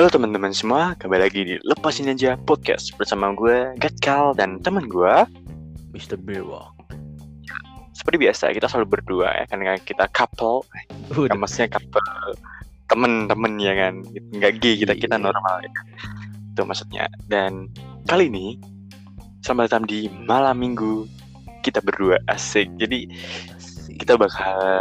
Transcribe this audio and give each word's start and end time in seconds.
Halo 0.00 0.08
teman-teman 0.16 0.48
semua, 0.56 0.96
kembali 0.96 1.28
lagi 1.28 1.44
di 1.44 1.54
Lepasin 1.60 2.08
Aja 2.08 2.32
Podcast 2.48 2.96
bersama 2.96 3.36
gue 3.36 3.76
Gatkal 3.76 4.32
dan 4.32 4.56
teman 4.64 4.88
gue 4.88 5.12
Mr. 5.92 6.16
Bewok. 6.16 6.72
Seperti 7.92 8.16
biasa, 8.16 8.48
kita 8.56 8.64
selalu 8.64 8.96
berdua 8.96 9.28
ya, 9.28 9.44
karena 9.52 9.76
kita 9.76 10.08
couple 10.16 10.64
Udah. 11.12 11.36
Kan 11.36 11.44
maksudnya 11.44 11.76
couple 11.76 12.00
temen-temen 12.88 13.60
ya 13.60 13.76
kan 13.76 14.00
Nggak 14.40 14.64
gay, 14.64 14.80
kita 14.80 14.96
kita 14.96 15.20
Iya. 15.20 15.24
normal 15.28 15.68
ya. 15.68 15.72
Itu 16.48 16.64
maksudnya 16.64 17.04
Dan 17.28 17.68
kali 18.08 18.32
ini, 18.32 18.56
selamat 19.44 19.68
datang 19.68 19.84
di 19.84 20.08
malam 20.24 20.64
minggu 20.64 21.04
kita 21.60 21.84
berdua 21.84 22.16
asik 22.32 22.72
Jadi 22.80 23.04
kita 24.00 24.16
bakal 24.16 24.80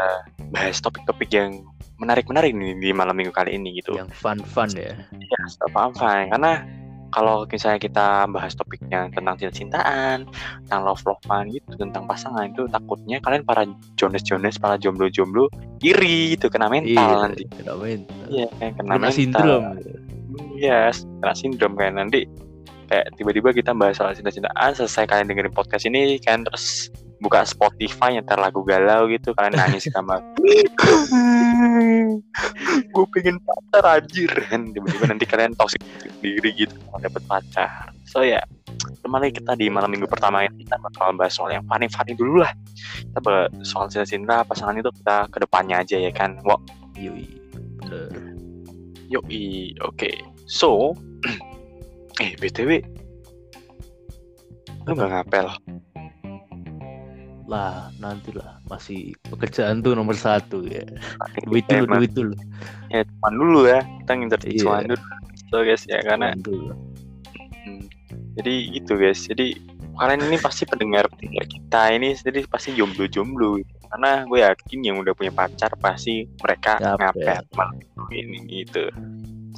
bahas 0.55 0.79
topik-topik 0.79 1.27
yang 1.35 1.59
menarik-menarik 1.99 2.55
nih 2.55 2.73
di 2.79 2.89
malam 2.95 3.13
minggu 3.13 3.35
kali 3.35 3.59
ini 3.59 3.79
gitu 3.83 3.93
yang 3.93 4.09
fun-fun 4.09 4.71
ya. 4.73 4.95
Ya, 4.95 5.43
paham 5.69 5.91
karena 5.99 6.63
kalau 7.09 7.45
misalnya 7.49 7.81
kita 7.81 8.29
bahas 8.29 8.53
topiknya 8.53 9.09
tentang 9.09 9.33
cinta-cintaan, 9.37 10.29
tentang 10.65 10.81
love-lovean 10.85 11.49
gitu, 11.49 11.73
tentang 11.77 12.05
pasangan 12.05 12.53
itu 12.53 12.69
takutnya 12.69 13.17
kalian 13.25 13.43
para 13.45 13.65
jones-jones, 13.97 14.61
para 14.61 14.77
jomblo-jomblo 14.77 15.49
iri 15.81 16.37
gitu 16.37 16.53
kena 16.53 16.69
mental 16.69 17.29
nanti. 17.29 17.49
kena 17.49 17.73
mental. 17.75 18.25
Iya, 18.29 18.47
kena, 18.53 18.71
Kena 18.77 18.95
mental. 18.97 19.13
sindrom. 19.13 19.63
Iya, 20.61 20.79
kena 20.93 21.33
sindrom 21.33 21.73
kan 21.73 21.97
nanti 21.97 22.29
kayak 22.89 23.05
tiba-tiba 23.17 23.49
kita 23.53 23.71
bahas 23.73 23.97
soal 23.97 24.13
cinta-cintaan, 24.13 24.73
selesai 24.77 25.05
kalian 25.09 25.29
dengerin 25.29 25.53
podcast 25.53 25.85
ini 25.89 26.17
kan 26.21 26.45
terus 26.45 26.93
buka 27.19 27.43
Spotify 27.43 28.15
nyetar 28.15 28.39
lagu 28.39 28.63
galau 28.63 29.07
gitu 29.11 29.35
kalian 29.35 29.59
nangis 29.59 29.91
kamar 29.91 30.23
gue 32.93 33.05
pengen 33.15 33.37
pacar 33.43 33.83
anjir. 33.99 34.31
Kan 34.49 34.71
tiba-tiba 34.73 35.05
nanti 35.09 35.25
kalian 35.27 35.53
toxic 35.55 35.81
diri 36.19 36.51
gitu 36.55 36.75
kalau 36.89 36.99
dapet 36.99 37.23
pacar. 37.25 37.91
So 38.07 38.25
ya 38.25 38.41
kemarin 39.05 39.31
kita 39.31 39.55
di 39.55 39.69
malam 39.71 39.91
minggu 39.91 40.07
pertama 40.09 40.43
ini 40.43 40.65
kita 40.65 40.79
bakal 40.81 41.13
bahas 41.15 41.35
soal 41.35 41.53
yang 41.53 41.65
funny 41.67 41.87
funny 41.91 42.13
dulu 42.15 42.43
lah. 42.43 42.51
Kita 42.99 43.19
bahas 43.23 43.49
soal 43.65 43.87
cinta-cinta 43.91 44.43
pasangan 44.43 44.77
itu 44.77 44.89
kita 45.01 45.29
ke 45.29 45.37
depannya 45.43 45.81
aja 45.83 45.97
ya 45.99 46.11
kan. 46.11 46.39
Wow 46.43 46.59
Yoi. 46.99 47.27
Yoi 49.09 49.75
oke. 49.83 50.11
So 50.49 50.93
eh 52.23 52.35
btw 52.35 52.83
lu 54.87 54.91
nggak 54.97 55.11
ngapel 55.11 55.47
Lah, 57.49 57.89
nantilah 57.97 58.61
masih 58.69 59.17
pekerjaan 59.25 59.81
tuh 59.81 59.97
nomor 59.97 60.13
satu 60.13 60.61
ya. 60.69 60.85
Duit 61.49 61.65
dulu, 61.65 61.81
Emang. 61.89 61.97
duit 61.97 62.13
dulu. 62.13 62.33
ya 62.89 63.01
cuman 63.05 63.33
dulu 63.33 63.59
ya 63.65 63.79
kita 64.01 64.11
ngincer 64.17 64.41
Iya. 64.45 64.61
cuan 64.61 64.81
dulu 64.85 65.01
so 65.49 65.57
guys 65.65 65.83
ya 65.89 65.99
karena. 66.05 66.37
Hmm. 66.37 67.81
Jadi 68.37 68.53
gitu 68.77 68.93
guys. 68.95 69.25
Jadi 69.25 69.57
kalian 69.97 70.21
ini 70.29 70.37
pasti 70.37 70.63
pendengar 70.63 71.09
pendengar 71.11 71.43
kita 71.49 71.81
ini 71.91 72.13
sendiri 72.13 72.45
pasti 72.45 72.71
jomblo-jomblo 72.77 73.57
gitu. 73.59 73.73
Karena 73.89 74.23
gue 74.29 74.39
yakin 74.45 74.79
yang 74.85 75.01
udah 75.01 75.17
punya 75.17 75.33
pacar 75.33 75.73
pasti 75.81 76.29
mereka 76.39 76.77
ngapel 76.77 77.41
malam 77.57 77.81
ini 78.13 78.61
gitu. 78.61 78.93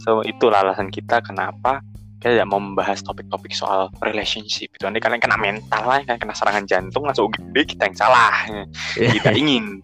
So 0.01 0.23
itulah 0.23 0.63
alasan 0.63 0.87
kita 0.89 1.19
kenapa 1.21 1.83
kita 2.21 2.37
tidak 2.37 2.53
mau 2.53 2.61
membahas 2.61 3.01
topik-topik 3.01 3.49
soal 3.49 3.89
relationship 4.05 4.69
itu 4.77 4.85
nanti 4.85 5.01
kalian 5.01 5.17
kena 5.17 5.41
mental 5.41 5.81
lah 5.89 6.05
kalian 6.05 6.21
kena 6.21 6.37
serangan 6.37 6.69
jantung 6.69 7.01
langsung 7.01 7.33
gede 7.33 7.73
kita 7.73 7.89
yang 7.89 7.97
salah. 7.97 8.45
Kita 8.93 9.33
ingin. 9.33 9.81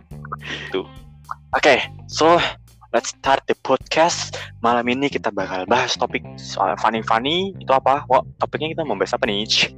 Itu 0.70 0.86
oke 1.58 1.82
so 2.06 2.38
let's 2.94 3.10
start 3.10 3.42
the 3.50 3.58
podcast. 3.66 4.38
Malam 4.62 4.86
ini 4.86 5.10
kita 5.10 5.34
bakal 5.34 5.66
bahas 5.66 5.98
topik 5.98 6.22
soal 6.38 6.78
funny 6.78 7.02
funny 7.02 7.58
itu 7.58 7.74
apa? 7.74 8.06
Wah, 8.06 8.22
topiknya 8.38 8.78
kita 8.78 8.86
mau 8.86 8.94
bahas 8.94 9.18
apa 9.18 9.26
nih? 9.26 9.74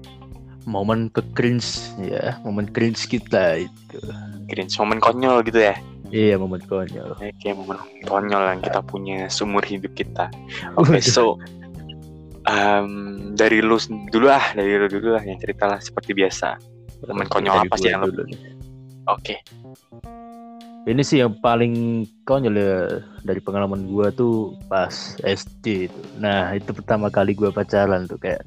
Momen 0.68 1.08
ke 1.16 1.24
cringe 1.32 1.96
ya, 2.04 2.44
momen 2.44 2.68
cringe 2.68 3.08
kita 3.08 3.64
itu. 3.72 4.04
cringe 4.52 4.76
momen 4.84 5.00
konyol 5.00 5.48
gitu 5.48 5.64
ya? 5.64 5.80
Iya, 6.12 6.36
momen 6.36 6.60
konyol. 6.68 7.16
Oke, 7.16 7.50
momen 7.56 7.80
konyol 8.04 8.44
yang 8.52 8.60
kita 8.60 8.84
punya 8.84 9.32
seumur 9.32 9.64
hidup 9.64 9.96
kita. 9.96 10.28
Oke 10.76 11.00
so 11.00 11.40
um, 12.50 12.90
dari 13.38 13.62
lu 13.62 13.78
dulu 14.10 14.28
ah 14.28 14.52
dari 14.58 14.76
lu 14.76 14.90
dulu 14.90 15.16
lah 15.16 15.24
yang 15.24 15.38
cerita 15.38 15.70
lah 15.70 15.80
seperti 15.80 16.18
biasa 16.18 16.58
momen 17.08 17.30
konyol 17.30 17.64
apa 17.64 17.76
sih 17.78 17.94
yang 17.94 18.04
lu 18.04 18.26
oke 19.06 19.38
Ini 20.88 21.06
sih 21.06 21.22
yang 21.22 21.38
paling 21.44 22.08
konyol 22.26 22.56
ya 22.56 22.74
dari 23.22 23.38
pengalaman 23.44 23.86
gua 23.86 24.10
tuh 24.10 24.58
pas 24.72 24.90
SD 25.22 25.92
itu. 25.92 26.02
Nah 26.18 26.56
itu 26.56 26.72
pertama 26.72 27.14
kali 27.14 27.38
gua 27.38 27.54
pacaran 27.54 28.10
tuh 28.10 28.18
kayak 28.18 28.42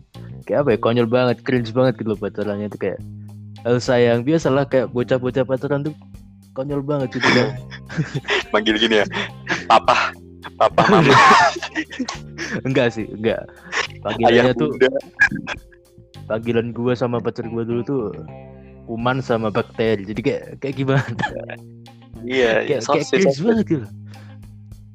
kayak 0.49 0.67
apa 0.67 0.75
ya 0.75 0.79
konyol 0.81 1.07
banget, 1.07 1.45
cringe 1.47 1.71
banget 1.71 2.03
gitu 2.03 2.17
loh 2.17 2.19
pacarannya 2.19 2.67
tuh 2.73 2.81
kayak 2.83 2.99
Halo 3.63 3.79
sayang, 3.79 4.27
biasalah 4.27 4.67
kayak 4.67 4.91
bocah-bocah 4.91 5.47
pacaran 5.47 5.87
tuh 5.87 5.95
konyol 6.57 6.83
banget 6.83 7.15
gitu 7.21 7.29
kan. 7.31 7.49
manggil 8.57 8.75
gini 8.81 9.05
ya 9.05 9.07
papa 9.71 10.11
papa 10.59 10.83
mama 10.89 11.15
enggak 12.67 12.93
sih, 12.93 13.07
enggak. 13.09 13.49
Ayah 14.03 14.51
Panggilannya 14.51 14.55
tuh 14.59 14.71
panggilan 16.27 16.69
gua 16.75 16.93
sama 16.95 17.19
pacar 17.19 17.47
gua 17.51 17.63
dulu 17.67 17.83
tuh 17.87 18.03
kuman 18.87 19.23
sama 19.23 19.49
bakteri. 19.49 20.03
Jadi 20.07 20.21
kayak 20.21 20.45
kayak 20.59 20.75
gimana? 20.75 21.07
iya 22.27 22.63
kayak, 22.69 22.83
kayak 22.87 23.07
cringe 23.11 23.41
banget 23.43 23.65
gitu. 23.67 23.87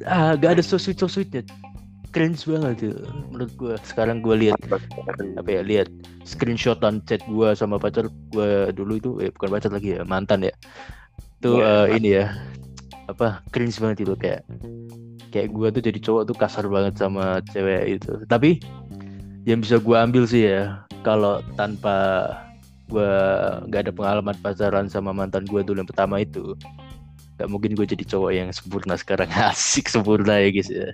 Ah, 0.05 0.37
gak 0.37 0.59
ada 0.59 0.63
so 0.63 0.77
sweet 0.77 0.99
so 0.99 1.07
sweetnya. 1.09 1.41
Cringe 2.11 2.39
banget 2.47 2.91
tuh 2.91 2.95
menurut 3.31 3.51
gua. 3.55 3.75
Sekarang 3.83 4.19
gua 4.19 4.35
lihat 4.35 4.59
apa 5.37 5.49
ya 5.49 5.61
lihat 5.63 5.87
screenshotan 6.27 6.99
chat 7.07 7.23
gua 7.31 7.55
sama 7.55 7.79
pacar 7.79 8.11
gua 8.35 8.73
dulu 8.75 8.99
itu 8.99 9.09
eh 9.23 9.31
bukan 9.31 9.49
pacar 9.55 9.71
lagi 9.71 9.95
ya 9.95 10.03
mantan 10.03 10.43
ya 10.43 10.53
itu 11.37 11.61
Iya, 11.61 11.69
eh, 11.69 11.85
ini 11.95 12.09
ya 12.17 12.25
apa 13.07 13.39
cringe 13.53 13.79
banget 13.79 14.03
itu 14.03 14.13
kayak 14.19 14.41
kayak 15.31 15.47
gua 15.53 15.71
tuh 15.71 15.79
jadi 15.79 15.99
cowok 16.01 16.23
tuh 16.27 16.35
kasar 16.35 16.65
banget 16.67 16.99
sama 16.99 17.39
cewek 17.53 18.01
itu 18.01 18.11
tapi 18.27 18.59
yang 19.47 19.63
bisa 19.63 19.79
gua 19.79 20.03
ambil 20.03 20.27
sih 20.27 20.43
ya 20.43 20.83
kalau 21.01 21.39
tanpa 21.55 22.27
gua 22.85 23.07
nggak 23.63 23.87
ada 23.87 23.93
pengalaman 23.95 24.35
pacaran 24.37 24.87
sama 24.87 25.09
mantan 25.09 25.47
gua 25.47 25.63
dulu 25.63 25.79
yang 25.79 25.89
pertama 25.89 26.19
itu 26.19 26.51
nggak 27.37 27.47
mungkin 27.47 27.77
gue 27.77 27.85
jadi 27.85 28.01
cowok 28.01 28.31
yang 28.33 28.49
sempurna 28.49 28.97
sekarang 28.97 29.29
asik 29.53 29.87
sempurna 29.87 30.41
ya 30.41 30.49
guys 30.49 30.67
ya 30.67 30.89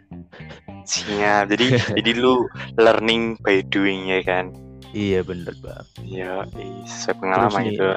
Siap. 0.83 1.47
Jadi 1.47 1.65
jadi 1.97 2.11
lu 2.19 2.43
learning 2.75 3.39
by 3.39 3.63
doing 3.71 4.11
ya 4.11 4.19
kan. 4.21 4.51
iya 4.91 5.23
bener 5.23 5.55
bang 5.57 5.87
Iya, 6.03 6.43
sesuai 6.85 7.15
pengalaman 7.17 7.59
nih, 7.63 7.67
gitu. 7.73 7.87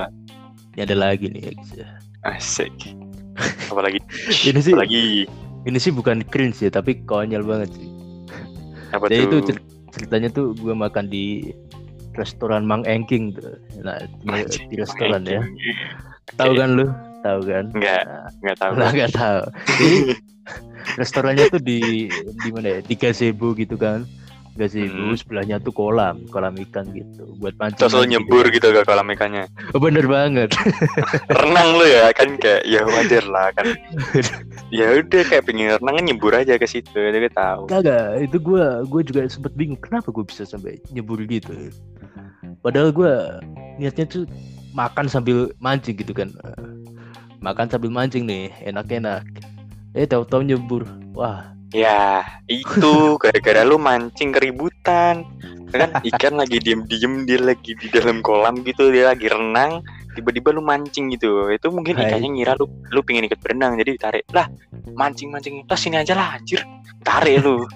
ini 0.73 0.81
ada 0.81 0.95
lagi 0.97 1.27
nih 1.29 1.43
ya 1.43 1.53
guys 1.53 1.71
ya 1.75 1.89
Asik. 2.23 2.73
Apalagi 3.75 3.99
Ini 4.47 4.61
sih- 4.63 4.73
apalagi 4.73 5.27
Ini 5.67 5.79
sih 5.83 5.91
bukan 5.91 6.23
cringe 6.23 6.63
ya, 6.63 6.71
tapi 6.71 7.03
konyol 7.03 7.43
banget 7.43 7.75
sih. 7.75 7.91
apa 8.95 9.11
Jadi 9.11 9.19
itu 9.19 9.27
tuh? 9.29 9.41
cer- 9.51 9.67
ceritanya 9.97 10.29
tuh 10.29 10.53
gue 10.53 10.77
makan 10.77 11.09
di 11.09 11.51
restoran 12.17 12.69
Mang 12.69 12.85
Engking 12.85 13.33
tuh. 13.33 13.57
Nah, 13.81 13.97
di, 14.25 14.77
restoran 14.77 15.25
ya. 15.25 15.41
Tahu 16.37 16.53
kan 16.53 16.77
lu? 16.77 16.87
Tahu 17.25 17.41
kan? 17.49 17.65
Enggak, 17.73 18.03
Nah, 18.05 18.29
enggak 18.45 18.57
tahu. 18.61 18.73
lah 18.77 18.91
nggak 18.93 19.13
tahu. 19.17 19.41
Jadi 19.81 19.99
restorannya 21.01 21.45
tuh 21.51 21.63
di 21.65 22.09
di 22.45 22.49
mana 22.53 22.79
ya? 22.79 22.81
Di 22.85 22.95
gazebo 22.95 23.57
gitu 23.57 23.81
kan. 23.81 24.05
Gazebo 24.57 25.13
Hmm. 25.13 25.17
sebelahnya 25.17 25.57
tuh 25.61 25.71
kolam, 25.71 26.25
kolam 26.33 26.57
ikan 26.67 26.89
gitu. 26.91 27.29
Buat 27.37 27.61
mancing. 27.61 27.87
Terus 27.87 27.93
lu 27.93 28.05
nyebur 28.09 28.49
gitu 28.49 28.73
ke 28.73 28.83
kolam 28.83 29.07
ikannya. 29.13 29.45
Oh, 29.71 29.81
bener 29.81 30.09
banget. 30.09 30.57
Renang 31.41 31.77
lu 31.77 31.85
ya 31.85 32.09
kan 32.11 32.41
kayak 32.41 32.65
ya 32.65 32.81
wajar 32.83 33.25
lah 33.29 33.53
kan. 33.53 33.77
ya 34.73 34.97
udah 34.97 35.23
kayak 35.23 35.45
pengen 35.45 35.77
renang 35.77 36.03
nyebur 36.03 36.33
aja 36.33 36.57
ke 36.57 36.65
situ. 36.65 36.89
Jadi 36.93 37.21
gue 37.21 37.33
tahu. 37.33 37.69
Kagak, 37.69 38.25
itu 38.25 38.37
gue 38.37 38.65
gue 38.89 39.01
juga 39.05 39.21
sempet 39.29 39.53
bingung 39.53 39.79
kenapa 39.79 40.09
gue 40.09 40.25
bisa 40.25 40.43
sampai 40.43 40.81
nyebur 40.91 41.21
gitu. 41.25 41.53
Padahal 42.61 42.91
gue 42.91 43.13
niatnya 43.77 44.05
tuh 44.05 44.25
makan 44.73 45.07
sambil 45.07 45.53
mancing 45.61 45.97
gitu 45.97 46.13
kan. 46.13 46.33
Makan 47.41 47.69
sambil 47.69 47.93
mancing 47.93 48.25
nih, 48.25 48.49
enak-enak. 48.65 49.23
Eh 49.93 50.05
tahu-tahu 50.05 50.45
nyebur. 50.45 50.85
Wah, 51.13 51.56
Ya, 51.77 52.25
itu 52.49 53.21
gara-gara 53.21 53.61
lu 53.69 53.77
mancing 53.77 54.33
keributan. 54.33 55.29
Kan 55.69 55.93
ikan 56.09 56.41
lagi 56.41 56.57
diem-diem 56.57 57.29
dia 57.29 57.37
lagi 57.37 57.77
di 57.77 57.93
dalam 57.93 58.25
kolam 58.25 58.65
gitu, 58.65 58.89
dia 58.89 59.13
lagi 59.13 59.29
renang, 59.29 59.85
tiba-tiba 60.17 60.57
lu 60.57 60.65
mancing 60.65 61.13
gitu. 61.13 61.53
Itu 61.53 61.69
mungkin 61.69 62.01
Hai. 62.01 62.09
ikannya 62.09 62.33
ngira 62.33 62.57
lu 62.57 62.65
lu 62.89 63.05
pengen 63.05 63.29
ikut 63.29 63.37
berenang 63.45 63.77
jadi 63.77 63.93
ditarik. 63.93 64.25
Lah, 64.33 64.49
mancing-mancing. 64.97 65.69
Lah 65.69 65.77
sini 65.77 66.01
aja 66.01 66.17
lah 66.17 66.41
anjir. 66.41 66.65
Tarik 67.05 67.45
lu. 67.45 67.69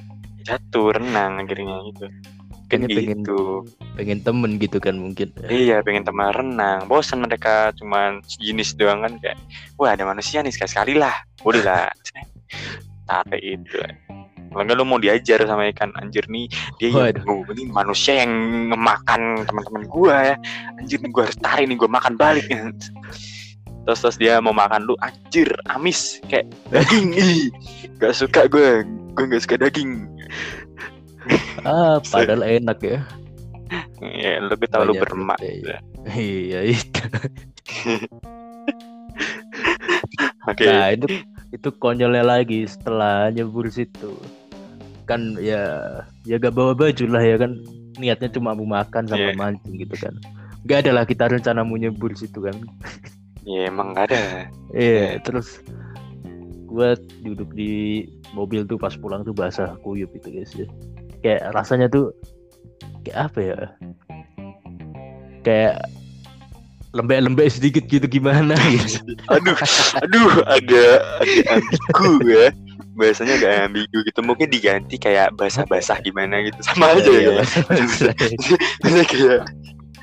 Jatuh 0.49 0.97
renang 0.97 1.45
akhirnya 1.45 1.77
gitu. 1.93 2.09
Kan 2.71 2.87
pengen- 2.87 3.21
gitu. 3.21 3.67
pengen 3.99 4.25
temen 4.25 4.57
gitu 4.57 4.79
kan 4.81 4.97
mungkin. 4.97 5.35
Iya, 5.45 5.85
pengen 5.85 6.09
teman 6.09 6.33
renang. 6.33 6.89
Bosan 6.89 7.21
mereka 7.21 7.75
cuman 7.77 8.25
sejenis 8.25 8.81
doang 8.81 9.05
kan 9.05 9.13
kayak, 9.21 9.37
wah 9.77 9.93
ada 9.93 10.09
manusia 10.09 10.41
nih 10.41 10.55
sekali-sekali 10.55 10.97
lah. 10.97 11.13
Boleh 11.45 11.61
lah. 11.61 11.93
Tarik 13.11 13.43
itu. 13.43 13.79
kalau 14.51 14.67
enggak 14.67 14.83
lu 14.83 14.87
mau 14.87 14.99
diajar 14.99 15.47
sama 15.47 15.71
ikan 15.71 15.95
anjir 15.95 16.27
nih 16.27 16.51
dia 16.83 16.91
yang, 16.91 17.47
ini 17.55 17.71
manusia 17.71 18.27
yang 18.27 18.35
ngemakan 18.71 19.47
teman-teman 19.47 19.87
gua 19.87 20.35
ya. 20.35 20.37
Anjir 20.75 20.99
nih 21.03 21.11
gua 21.15 21.23
harus 21.27 21.39
tarik 21.39 21.71
nih 21.71 21.79
gua 21.79 21.91
makan 21.91 22.15
balik. 22.19 22.47
Terus 23.81 23.99
terus 24.05 24.17
dia 24.21 24.39
mau 24.45 24.53
makan 24.53 24.85
lu 24.85 24.95
anjir 25.01 25.49
amis 25.73 26.21
kayak 26.29 26.47
daging 26.69 27.17
ih. 27.21 27.49
Gak 27.97 28.13
suka 28.13 28.45
gue 28.47 28.85
gue 29.17 29.25
gak 29.25 29.43
suka 29.45 29.57
daging. 29.57 30.05
Ah 31.65 31.97
padahal 32.13 32.45
enak 32.45 32.79
ya. 32.85 33.01
Ya 34.05 34.39
lu 34.45 34.53
gue 34.55 34.69
tau 34.69 34.85
lu 34.85 34.95
bermak 34.95 35.41
protein. 35.41 35.81
iya. 36.13 36.61
Itu 36.71 37.03
oke. 40.45 40.65
Nah 40.69 40.89
itu 40.93 41.07
itu 41.51 41.69
konyolnya 41.77 42.23
lagi 42.23 42.63
setelah 42.65 43.29
nyebur 43.31 43.67
situ 43.69 44.15
kan 45.05 45.35
ya 45.43 45.67
ya 46.23 46.39
gak 46.39 46.55
bawa 46.55 46.71
baju 46.71 47.05
lah 47.11 47.19
ya 47.19 47.35
kan 47.35 47.59
niatnya 47.99 48.31
cuma 48.31 48.55
mau 48.55 48.63
makan 48.65 49.11
sama 49.11 49.35
Iya. 49.35 49.35
mancing 49.35 49.75
gitu 49.79 49.97
kan 49.99 50.15
Gak 50.69 50.87
ada 50.87 50.93
lah 50.93 51.05
kita 51.09 51.27
rencana 51.27 51.67
mau 51.67 51.75
nyebur 51.75 52.15
situ 52.15 52.39
kan 52.45 52.55
ya 53.43 53.67
emang 53.67 53.97
gak 53.97 54.15
ada 54.15 54.47
Iya, 54.71 55.19
terus 55.27 55.59
gua 56.71 56.95
duduk 57.27 57.51
di 57.59 58.07
mobil 58.31 58.63
tuh 58.63 58.79
pas 58.79 58.95
pulang 58.95 59.27
tuh 59.27 59.35
basah 59.35 59.75
kuyup 59.83 60.07
itu 60.15 60.31
guys 60.31 60.55
ya. 60.55 60.71
Kayak 61.19 61.51
rasanya 61.51 61.91
tuh 61.91 62.15
kayak 63.03 63.19
apa 63.27 63.39
ya? 63.43 63.59
Kayak 65.43 65.83
lembek-lembek 66.91 67.49
sedikit 67.49 67.85
gitu 67.87 68.07
gimana 68.07 68.55
gitu. 68.75 69.15
aduh 69.31 69.57
aduh 69.97 70.31
agak 70.45 70.97
agak 71.23 71.47
ambigu 71.95 72.29
ya 72.29 72.49
bahasanya 72.93 73.35
agak 73.39 73.53
ambigu 73.67 73.99
gitu 74.03 74.21
mungkin 74.21 74.49
diganti 74.49 74.97
kayak 74.97 75.33
basah-basah 75.35 76.03
gimana 76.03 76.43
gitu 76.43 76.59
sama 76.61 76.91
aja 76.93 77.07
Iya, 77.07 77.21
ya 77.23 77.33
basah-basah. 77.39 78.15
Maksudnya 78.83 79.05
kayak 79.07 79.41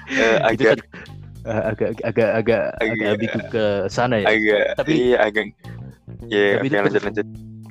Itu 0.55 0.63
agak 0.63 0.75
agak 1.43 1.89
agak 2.01 2.29
agak 2.33 2.61
agak 2.79 3.07
ambigu 3.09 3.39
ke 3.49 3.65
sana 3.87 4.19
ya. 4.19 4.27
agak 4.27 4.65
Tapi- 4.77 4.95
iya 4.97 5.17
agak 5.21 5.45
ya 6.27 6.45
tapi 6.57 6.67
lanjut 6.71 7.03
lanjut 7.03 7.27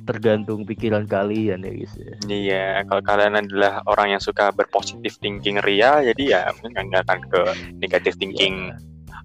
Tergantung 0.07 0.63
pikiran 0.63 1.03
kalian 1.03 1.59
ya 1.59 1.71
guys 1.73 1.93
ya. 1.93 2.13
iya 2.31 2.65
kalau 2.87 3.03
kalian 3.03 3.35
adalah 3.35 3.83
orang 3.83 4.15
yang 4.15 4.23
suka 4.23 4.55
berpositif 4.55 5.19
thinking 5.19 5.59
ria 5.59 5.99
jadi 5.99 6.23
ya 6.23 6.41
mungkin 6.55 6.87
nggak 6.87 7.03
akan 7.03 7.19
ke 7.27 7.41
negatif 7.77 8.15
thinking 8.15 8.71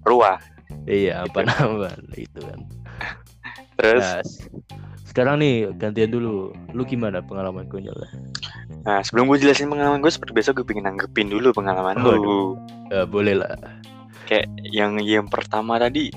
ruah 0.03 0.39
Iya, 0.83 1.23
apa 1.23 1.43
namanya 1.43 1.95
itu 2.13 2.39
kan. 2.39 2.59
terus 3.77 4.03
Nah, 4.03 4.21
sekarang 5.05 5.37
nih 5.37 5.69
gantian 5.71 6.09
dulu. 6.09 6.49
Lu 6.71 6.83
gimana 6.83 7.19
pengalaman 7.19 7.65
konyolnya? 7.65 8.09
nah 8.83 8.99
sebelum 8.99 9.27
gue 9.27 9.39
jelasin 9.39 9.69
pengalaman 9.69 9.99
gue 9.99 10.09
seperti 10.09 10.33
biasa 10.33 10.51
gue 10.51 10.65
pengen 10.65 10.83
nanggepin 10.85 11.29
dulu 11.29 11.53
pengalaman 11.53 11.95
Waduh. 11.95 12.11
lu 12.13 12.39
Eh, 12.89 13.05
boleh 13.05 13.37
lah. 13.37 13.55
kayak 14.25 14.43
yang 14.65 14.99
yang 14.99 15.23
pertama 15.25 15.77
tadi 15.77 16.11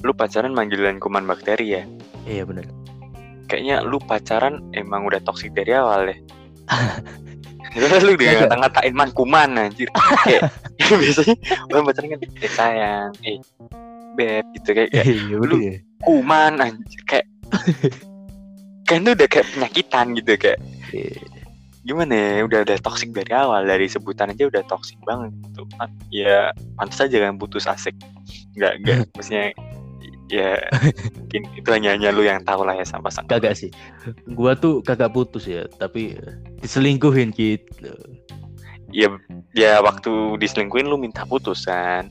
lu 0.00 0.12
pacaran 0.12 0.50
manggilan 0.50 0.98
kuman 0.98 1.24
bakteri 1.24 1.66
ya 1.72 1.82
Iya 2.22 2.44
benar. 2.44 2.70
kayaknya 3.44 3.80
lu 3.80 3.98
pacaran 3.98 4.62
emang 4.70 5.02
udah 5.04 5.18
toksik 5.20 5.50
dari 5.52 5.72
awal 5.72 6.06
deh 6.06 6.18
Terus 7.74 8.02
lu 8.02 8.14
dia 8.14 8.38
ngata-ngatain 8.38 8.94
man 8.94 9.10
kuman 9.10 9.50
anjir 9.58 9.90
kayak 9.90 10.46
biasanya 11.02 11.34
orang 11.68 11.84
pacaran 11.84 12.08
kan 12.08 12.20
eh 12.22 12.50
sayang 12.50 13.10
eh 13.20 13.38
beb 14.14 14.44
gitu 14.54 14.70
kayak, 14.72 14.88
kayak 14.88 15.06
Iya 15.06 15.34
lu- 15.36 15.58
bener 15.58 15.60
ya. 15.60 15.76
kuman 16.00 16.52
anjir 16.60 17.00
kayak 17.04 17.26
kan 18.86 19.00
itu 19.00 19.10
udah 19.12 19.28
kayak 19.28 19.46
penyakitan 19.50 20.06
gitu 20.14 20.32
kayak 20.36 20.58
Iya. 20.88 21.18
gimana 21.82 22.14
ya 22.14 22.42
udah 22.42 22.60
udah 22.62 22.78
toksik 22.78 23.10
dari 23.10 23.28
awal 23.30 23.60
dari 23.62 23.84
sebutan 23.84 24.30
aja 24.30 24.46
udah 24.46 24.62
toksik 24.64 24.96
banget 25.02 25.34
gitu 25.42 25.66
kan 25.74 25.90
ya 26.08 26.48
pantas 26.74 27.02
aja 27.02 27.18
kan 27.20 27.34
putus 27.34 27.66
asik 27.66 27.92
nggak 28.54 28.72
nggak 28.80 28.98
maksudnya 29.10 29.50
ya 30.34 30.58
mungkin 31.14 31.42
itu 31.54 31.68
hanya 31.70 31.94
hanya 31.94 32.10
lu 32.10 32.26
yang 32.26 32.42
tahu 32.42 32.66
lah 32.66 32.74
ya 32.74 32.82
sama 32.82 33.06
pasangan 33.06 33.30
Kagak 33.30 33.54
sih. 33.54 33.70
Gua 34.34 34.58
tuh 34.58 34.82
kagak 34.82 35.14
putus 35.14 35.46
ya, 35.46 35.62
tapi 35.78 36.18
diselingkuhin 36.58 37.30
gitu. 37.30 37.94
ya 38.94 39.10
ya 39.54 39.82
waktu 39.82 40.38
diselingkuhin 40.38 40.86
lu 40.86 40.94
minta 40.98 41.22
putus 41.26 41.66
kan 41.66 42.10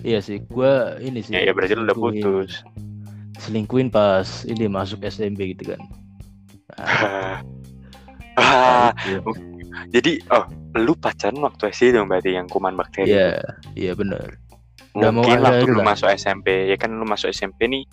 Iya 0.00 0.24
sih, 0.24 0.40
gua 0.48 0.96
ini 0.96 1.20
sih. 1.20 1.36
ya, 1.36 1.44
ya 1.44 1.52
berarti 1.52 1.76
lu 1.76 1.84
udah 1.84 1.98
putus 1.98 2.64
Selingkuhin 3.40 3.88
pas 3.88 4.44
ini 4.44 4.68
masuk 4.68 5.00
SMP 5.04 5.56
gitu 5.56 5.72
kan. 5.76 5.80
Nah, 8.40 8.88
ah 8.88 8.90
itu. 9.04 9.20
jadi 9.92 10.16
oh 10.32 10.48
lu 10.72 10.96
pacaran 10.96 11.44
waktu 11.44 11.68
SD 11.76 11.92
dong 11.92 12.08
berarti 12.08 12.40
yang 12.40 12.48
kuman 12.48 12.72
bakteri 12.72 13.12
Iya, 13.12 13.36
iya 13.76 13.92
benar. 13.92 14.39
Mau 14.92 15.12
mungkin 15.12 15.38
waktu 15.38 15.62
akhir-akhir 15.62 15.70
lu 15.70 15.82
masuk 15.82 16.08
SMP 16.10 16.46
ya 16.66 16.76
kan 16.76 16.90
lu 16.90 17.04
masuk 17.04 17.30
SMP 17.30 17.66
nih 17.66 17.84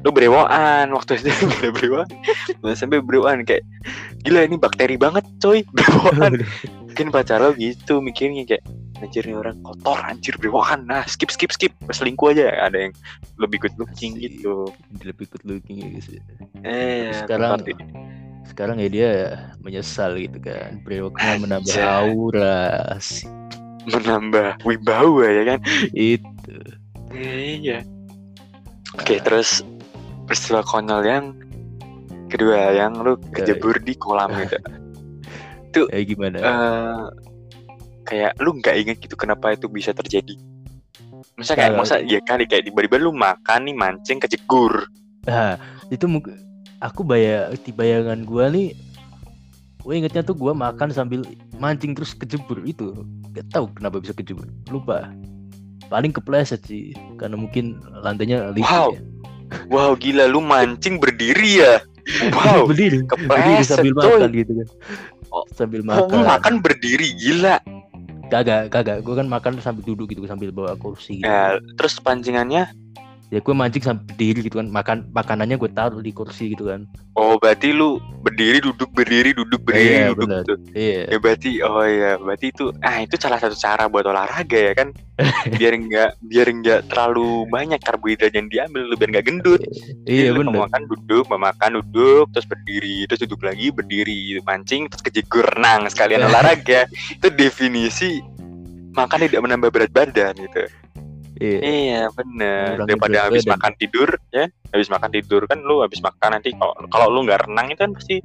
lu 0.00 0.10
berewokan 0.10 0.86
waktu 0.96 1.20
lu 1.20 1.30
udah 1.30 1.70
berewokan 1.70 2.08
Lu 2.60 2.66
SMP 2.70 2.98
berewokan 2.98 3.44
kayak 3.44 3.62
gila 4.20 4.44
ini 4.44 4.56
bakteri 4.56 4.96
banget 4.96 5.24
coy. 5.38 5.62
Berewokan 5.76 6.42
mungkin 6.84 7.06
pacar 7.08 7.38
lo 7.38 7.54
gitu 7.54 8.02
mikirnya 8.02 8.44
kayak 8.44 8.64
anjir 9.00 9.24
ini 9.24 9.32
orang 9.32 9.56
kotor 9.62 9.96
anjir 9.96 10.36
berewokan 10.36 10.84
nah 10.84 11.06
skip 11.06 11.30
skip 11.30 11.48
skip. 11.48 11.72
Selingkuh 11.88 12.32
aja. 12.32 12.52
Ada 12.60 12.88
yang 12.88 12.92
lebih 13.38 13.64
good 13.64 13.76
looking 13.78 14.16
Asik. 14.16 14.40
gitu. 14.40 14.68
Lebih 15.00 15.24
good 15.30 15.44
looking 15.46 15.76
ya 15.78 15.88
guys. 15.90 16.08
eh 16.60 17.14
Sekarang- 17.14 17.60
seperti- 17.62 17.78
Sekarang 18.42 18.76
ya 18.76 18.88
dia 18.90 19.10
menyesal 19.62 20.18
gitu 20.18 20.36
kan. 20.42 20.82
Brewoknya 20.82 21.38
menambah 21.44 21.76
aura. 21.80 22.98
Menambah 23.86 24.60
wibawa 24.64 25.26
ya 25.28 25.42
kan? 25.54 25.58
Itu. 25.92 26.28
Iya. 27.14 27.82
Oke 28.98 29.22
terus 29.22 29.62
peristiwa 30.26 30.62
konyol 30.66 31.02
yang 31.06 31.26
kedua 32.30 32.74
yang 32.74 32.94
lu 33.02 33.18
kejebur 33.34 33.78
di 33.82 33.94
kolam 33.98 34.30
gitu. 34.46 34.58
Eh 35.94 36.02
gimana? 36.02 36.34
eh 36.42 37.02
kayak 38.02 38.42
lu 38.42 38.58
nggak 38.58 38.74
inget 38.74 38.96
gitu 39.06 39.14
kenapa 39.14 39.54
itu 39.54 39.70
bisa 39.70 39.94
terjadi? 39.94 40.34
Masa 41.38 41.54
kayak 41.54 41.78
masa 41.78 42.02
ya 42.02 42.18
kali 42.26 42.42
kayak 42.42 42.66
tiba-tiba 42.66 42.98
lu 42.98 43.14
makan 43.14 43.70
nih 43.70 43.76
mancing 43.78 44.18
kejegur 44.18 44.90
Nah, 45.28 45.60
itu 45.92 46.08
mungkin 46.08 46.36
aku 46.80 47.04
bayang 47.04 47.52
di 47.60 47.70
bayangan 47.70 48.24
gua 48.24 48.48
nih 48.48 48.72
gue 49.80 49.94
ingetnya 49.96 50.20
tuh 50.20 50.36
gua 50.36 50.52
makan 50.52 50.92
sambil 50.92 51.24
mancing 51.56 51.96
terus 51.96 52.12
kejebur 52.12 52.60
itu. 52.68 52.92
Gak 53.32 53.48
tahu 53.52 53.70
kenapa 53.72 54.00
bisa 54.00 54.12
kejebur. 54.12 54.48
Lupa 54.68 55.08
paling 55.90 56.14
kepleset 56.14 56.62
sih 56.64 56.94
karena 57.18 57.34
mungkin 57.34 57.82
lantainya 58.00 58.54
licin 58.54 58.70
Wow. 58.70 58.88
ya. 58.94 59.02
wow 59.66 59.90
gila 59.92 60.24
lu 60.24 60.38
mancing 60.38 60.96
berdiri 60.96 61.60
ya? 61.60 61.82
Wow 62.32 62.70
berdiri 62.70 63.02
berdiri 63.26 63.62
sambil 63.62 63.92
coy 63.98 64.16
makan 64.16 64.30
gitu 64.32 64.52
kan. 64.56 64.68
Oh, 65.30 65.44
sambil 65.54 65.82
Oh, 65.82 66.06
makan. 66.06 66.10
lu 66.10 66.26
makan 66.26 66.54
berdiri 66.58 67.08
gila. 67.18 67.58
Kagak 68.30 68.70
kagak. 68.70 69.02
Gue 69.02 69.18
kan 69.18 69.26
makan 69.26 69.58
sambil 69.58 69.82
duduk 69.82 70.10
gitu 70.10 70.22
sambil 70.24 70.54
bawa 70.54 70.78
kursi 70.78 71.18
gitu. 71.18 71.26
ya, 71.26 71.58
terus 71.74 71.98
pancingannya 71.98 72.70
ya 73.30 73.38
gue 73.38 73.54
mancing 73.54 73.82
sambil 73.82 74.02
berdiri 74.10 74.42
gitu 74.42 74.58
kan. 74.58 74.68
Makan 74.68 75.10
makanannya 75.10 75.56
gue 75.56 75.70
taruh 75.70 76.02
di 76.02 76.10
kursi 76.10 76.52
gitu 76.52 76.68
kan. 76.68 76.86
Oh 77.14 77.38
berarti 77.38 77.70
lu 77.70 77.96
berdiri 78.20 78.58
duduk 78.58 78.90
berdiri 78.90 79.30
duduk 79.32 79.62
berdiri 79.62 79.86
Iya, 79.86 80.06
duduk 80.12 80.26
benar. 80.26 80.42
gitu. 80.42 80.54
Iya. 80.74 81.00
Ya 81.08 81.18
berarti 81.18 81.50
oh 81.62 81.84
ya 81.86 82.10
berarti 82.18 82.46
itu 82.50 82.64
ah 82.82 82.96
itu 82.98 83.14
salah 83.16 83.38
satu 83.38 83.54
cara 83.54 83.86
buat 83.86 84.04
olahraga 84.04 84.58
ya 84.58 84.74
kan? 84.74 84.90
Biar 85.60 85.76
enggak 85.76 86.16
biar 86.24 86.48
enggak 86.48 86.80
terlalu 86.88 87.44
banyak 87.52 87.76
karbohidrat 87.84 88.32
yang 88.32 88.48
diambil 88.48 88.88
lu 88.88 88.94
biar 88.96 89.10
enggak 89.12 89.26
gendut. 89.28 89.60
Iya 90.08 90.32
bener. 90.32 90.50
mau 90.50 90.64
makan 90.66 90.82
duduk 90.88 91.24
mau 91.28 91.38
makan 91.38 91.70
duduk 91.84 92.24
terus 92.32 92.46
berdiri 92.48 93.04
terus 93.06 93.20
duduk 93.22 93.40
lagi 93.44 93.68
berdiri 93.70 94.40
mancing 94.42 94.88
terus 94.88 95.04
kejegur 95.04 95.44
renang 95.54 95.86
sekalian 95.86 96.24
olahraga 96.28 96.88
itu 96.90 97.28
definisi 97.30 98.18
makan 98.96 99.28
tidak 99.28 99.40
menambah 99.44 99.70
berat 99.70 99.92
badan 99.94 100.34
gitu 100.34 100.66
iya. 101.40 101.58
Iya 101.60 102.02
bener. 102.12 102.84
Daripada 102.84 103.26
habis 103.26 103.48
makan 103.48 103.72
tidur 103.80 104.08
ya. 104.30 104.46
Habis 104.70 104.88
makan 104.92 105.10
tidur 105.10 105.42
kan 105.48 105.58
lu 105.64 105.80
habis 105.80 105.98
makan 106.04 106.38
nanti 106.38 106.52
kalau 106.54 106.76
kalau 106.92 107.06
lu 107.08 107.26
nggak 107.26 107.48
renang 107.48 107.72
itu 107.72 107.80
kan 107.80 107.92
pasti 107.96 108.16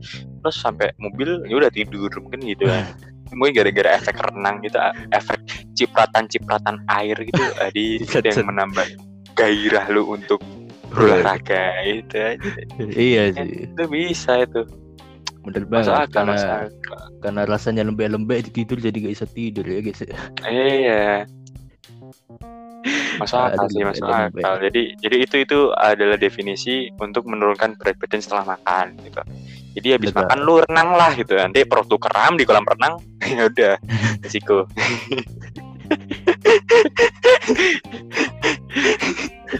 terus 0.43 0.57
sampai 0.59 0.91
mobil 0.99 1.41
ya 1.47 1.55
udah 1.57 1.71
tidur 1.71 2.11
mungkin 2.19 2.43
gitu 2.43 2.67
kan. 2.67 2.85
Mungkin 3.35 3.57
gara-gara 3.57 3.97
efek 3.97 4.15
renang 4.21 4.61
gitu 4.61 4.77
efek 5.11 5.39
cipratan-cipratan 5.73 6.85
air 6.87 7.17
gitu 7.19 7.41
set. 8.13 8.21
yang 8.21 8.47
menambah 8.47 8.85
gairah 9.33 9.89
lu 9.91 10.13
untuk 10.13 10.39
berolahraga 10.93 11.83
itu 11.83 12.15
aja. 12.15 12.51
Iya 12.79 13.23
sih. 13.35 13.65
itu 13.65 13.83
bisa 13.89 14.45
itu. 14.45 14.63
Bener 15.41 15.67
banget 15.67 15.93
akal 15.93 16.09
karena 16.13 16.33
masuk 16.37 16.49
akal. 16.69 17.01
karena 17.19 17.41
rasanya 17.49 17.83
lembek-lembek 17.89 18.53
tidur 18.53 18.77
jadi 18.77 18.93
gak 18.93 19.13
bisa 19.17 19.27
tidur 19.27 19.65
ya 19.65 19.79
guys. 19.83 20.01
Iya 20.45 21.25
masuk 23.17 23.39
akal 23.41 23.65
Aduh, 23.65 23.73
sih 23.73 23.83
masuk 23.83 24.05
akal. 24.05 24.53
jadi 24.61 24.81
jadi 25.01 25.15
itu 25.25 25.35
itu 25.41 25.59
adalah 25.73 26.17
definisi 26.21 26.89
untuk 27.01 27.25
menurunkan 27.25 27.73
berat 27.81 27.97
badan 27.97 28.21
setelah 28.21 28.55
makan 28.55 28.93
gitu. 29.01 29.21
Jadi 29.75 29.87
habis 29.91 30.09
Betul. 30.15 30.19
makan 30.23 30.39
lu 30.47 30.53
renang 30.63 30.89
lah 30.95 31.11
gitu. 31.19 31.35
Nanti 31.35 31.67
perut 31.67 31.87
lu 31.91 31.99
keram 31.99 32.39
di 32.39 32.47
kolam 32.47 32.63
renang 32.63 33.01
ya 33.35 33.49
udah 33.51 33.73
resiko. 34.23 34.63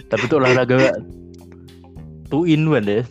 Tapi 0.06 0.22
itu 0.24 0.34
olahraga 0.38 0.96
two 2.32 2.46
in 2.48 2.66
one 2.70 2.86
ya. 2.86 3.02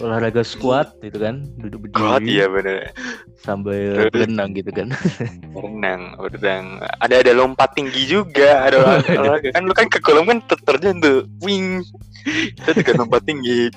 Olahraga 0.00 0.40
squat 0.40 0.96
gitu 1.00 1.18
kan, 1.18 1.44
duduk 1.56 1.86
berdiri 1.86 2.00
kuat 2.00 2.22
ya 2.24 2.46
bener 2.48 2.88
sambil 3.36 3.96
Terus? 3.96 4.12
berenang 4.12 4.50
gitu 4.52 4.70
kan. 4.70 4.88
renang 5.56 6.00
renang 6.16 6.64
ada 6.98 7.14
ada 7.20 7.32
lompat 7.32 7.72
tinggi 7.72 8.04
juga 8.06 8.50
ada 8.68 8.80
olahraga 9.06 9.48
kan 9.52 9.62
lu 9.62 9.72
kan 9.72 9.88
ke 9.88 10.00
kolam 10.00 10.24
kan 10.24 10.40
ter- 10.44 10.60
terjun 10.62 11.00
tuh 11.00 11.24
wing 11.40 11.80
itu 12.26 12.70
juga 12.74 12.92
lompat 12.96 13.24
tinggi 13.24 13.68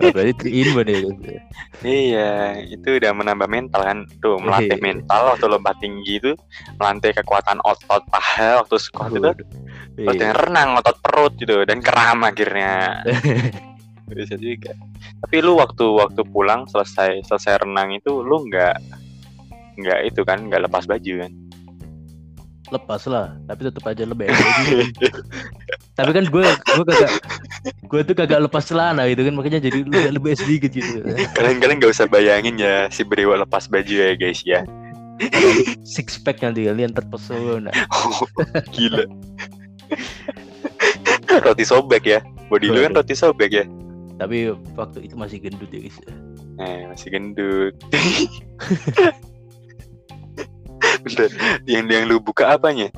Oh, 0.00 0.08
berarti 0.14 0.32
three 0.38 0.62
in 0.62 0.70
one 0.72 0.86
ya. 0.88 1.02
iya 1.82 2.32
itu 2.62 2.96
udah 2.96 3.10
menambah 3.12 3.50
mental 3.50 3.82
kan 3.82 3.98
tuh 4.22 4.38
melatih 4.38 4.78
Iya. 4.78 4.80
mental 4.80 5.20
waktu 5.28 5.44
lompat 5.44 5.76
tinggi 5.76 6.22
itu 6.22 6.32
melatih 6.78 7.10
kekuatan 7.12 7.58
otot 7.60 8.00
paha 8.08 8.62
waktu 8.62 8.76
squat 8.78 9.10
itu. 9.12 9.28
Otot 9.28 9.44
Iya. 9.98 10.14
yang 10.24 10.36
renang, 10.38 10.68
otot 10.78 10.96
perut 11.02 11.34
gitu 11.36 11.66
dan 11.66 11.82
keram 11.82 12.22
akhirnya. 12.22 13.02
Bisa 14.10 14.36
juga. 14.36 14.76
Tapi 15.24 15.36
lu 15.40 15.56
waktu 15.56 15.84
waktu 15.84 16.20
pulang 16.28 16.68
selesai 16.68 17.24
selesai 17.24 17.64
renang 17.64 17.96
itu 17.96 18.20
lu 18.20 18.44
nggak 18.48 18.76
nggak 19.80 20.00
itu 20.06 20.20
kan 20.22 20.44
nggak 20.48 20.68
lepas 20.68 20.84
baju 20.84 21.26
kan? 21.26 21.32
Lepas 22.72 23.04
lah, 23.04 23.36
tapi 23.44 23.68
tetap 23.68 23.84
aja 23.84 24.08
lebih 24.08 24.32
Tapi 25.98 26.10
kan 26.10 26.24
gue 26.26 26.44
gue 26.48 26.84
kagak 26.88 27.12
gue 27.86 28.00
tuh 28.02 28.14
kagak 28.16 28.40
lepas 28.40 28.64
celana 28.66 29.04
gitu 29.06 29.22
kan 29.22 29.36
makanya 29.36 29.60
jadi 29.62 29.84
lebih, 29.84 30.16
lebih 30.16 30.32
sedikit 30.34 30.70
gitu. 30.72 31.04
Kalian-kalian 31.36 31.78
nggak 31.78 31.92
usah 31.92 32.08
bayangin 32.08 32.58
ya 32.58 32.88
si 32.88 33.04
Brewa 33.04 33.38
lepas 33.44 33.68
baju 33.68 33.94
ya 33.94 34.16
guys 34.16 34.42
ya. 34.42 34.64
Six 35.86 36.18
pack 36.24 36.42
nanti 36.42 36.66
kalian 36.66 36.90
terpesona. 36.90 37.70
Oh, 37.94 38.26
gila. 38.74 39.06
roti 41.46 41.64
sobek 41.68 42.04
ya. 42.08 42.20
Body 42.50 42.72
lu 42.72 42.82
kan 42.82 42.92
roti 42.98 43.14
sobek 43.14 43.52
ya. 43.54 43.64
Tapi 44.14 44.54
waktu 44.74 44.98
itu 45.04 45.14
masih 45.14 45.42
gendut 45.42 45.68
ya 45.68 45.80
guys. 45.82 45.98
Eh, 46.62 46.86
masih 46.86 47.08
gendut. 47.10 47.74
Bentar, 51.04 51.28
yang 51.68 51.84
yang 51.86 52.04
lu 52.08 52.16
buka 52.20 52.54
apanya? 52.54 52.88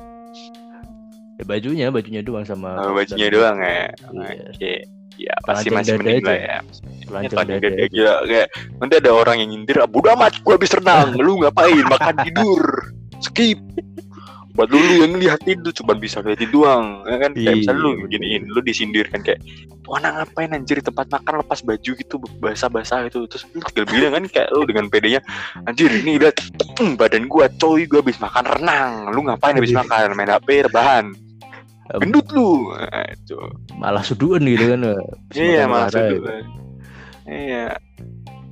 Ya 1.37 1.43
bajunya, 1.45 1.87
bajunya 1.89 2.21
doang 2.21 2.45
sama 2.45 2.77
Oh, 2.81 2.93
bajunya 2.93 3.29
dan- 3.29 3.35
doang 3.35 3.57
ya. 3.61 3.85
Oke. 4.53 4.73
Ya, 5.17 5.33
pasti 5.41 5.73
masih 5.73 5.97
mending 5.97 6.21
lah 6.21 6.37
ya. 6.37 6.57
Telanjang 7.09 7.41
dada 7.41 7.67
aja. 7.73 7.89
gila 7.89 8.15
kayak 8.29 8.47
nanti 8.77 8.93
ada 9.01 9.11
orang 9.17 9.41
yang 9.41 9.49
nyindir, 9.49 9.81
ah, 9.81 9.89
bodo 9.89 10.13
amat, 10.13 10.45
gua 10.45 10.61
habis 10.61 10.69
renang, 10.69 11.17
lu 11.17 11.41
ngapain? 11.41 11.81
Makan 11.89 12.15
tidur, 12.21 12.61
skip. 13.17 13.57
Buat 14.57 14.73
lu, 14.73 14.81
yang 14.81 15.13
lihat 15.21 15.45
itu 15.45 15.69
cuma 15.69 15.93
bisa 15.93 16.17
lihat 16.25 16.41
itu 16.41 16.49
doang, 16.49 17.05
ya 17.05 17.21
kan? 17.21 17.31
Kayak 17.31 17.45
Iya, 17.45 17.53
misalnya 17.61 17.81
lu 17.85 17.91
bener. 17.93 18.09
giniin, 18.09 18.43
lu 18.49 18.59
disindir 18.65 19.05
kan 19.05 19.21
kayak, 19.21 19.37
tuh 19.85 19.93
anak 19.95 20.11
ngapain 20.17 20.49
anjir 20.51 20.81
di 20.81 20.85
tempat 20.89 21.07
makan 21.07 21.33
lepas 21.39 21.61
baju 21.61 21.91
gitu 21.93 22.15
basah-basah 22.41 23.07
gitu 23.07 23.23
terus 23.29 23.47
lu 23.53 23.63
tinggal 23.63 23.85
bilang 23.87 24.11
kan 24.17 24.23
kayak 24.27 24.49
lu 24.51 24.67
dengan 24.67 24.85
pedenya 24.91 25.21
anjir 25.63 25.87
ini 25.87 26.19
hmm, 26.19 26.97
badan 26.99 27.29
gua 27.31 27.47
coy 27.55 27.87
gua 27.87 28.03
habis 28.03 28.19
makan 28.19 28.45
renang 28.51 28.91
lu 29.15 29.23
ngapain 29.23 29.55
habis 29.55 29.71
Iya. 29.71 29.79
makan 29.87 30.07
main 30.17 30.27
HP 30.27 30.67
rebahan 30.67 31.05
gendut 32.03 32.27
lu 32.35 32.75
itu 33.07 33.39
Malah 33.79 34.03
suduan 34.03 34.43
gitu 34.43 34.75
kan. 34.75 34.79
Iya 35.31 35.63
maksud 35.71 35.95
olahraga. 35.95 36.19
gue. 36.19 36.37
Iya. 37.23 37.65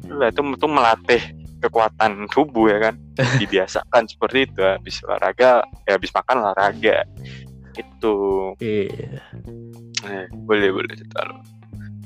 Lah 0.08 0.28
itu 0.32 0.40
itu 0.40 0.68
melatih 0.72 1.22
kekuatan 1.66 2.30
tubuh 2.30 2.70
ya 2.70 2.90
kan. 2.90 2.96
Dibiasakan 3.42 4.06
seperti 4.06 4.46
itu 4.48 4.62
habis 4.62 5.02
olahraga 5.02 5.66
ya 5.84 5.92
habis 5.94 6.12
makan 6.12 6.42
olahraga. 6.42 7.04
Itu 7.76 8.16
Iya. 8.58 9.20
eh, 10.06 10.26
boleh 10.32 10.70
boleh 10.72 10.94
cerita 10.94 11.20
lu. 11.26 11.38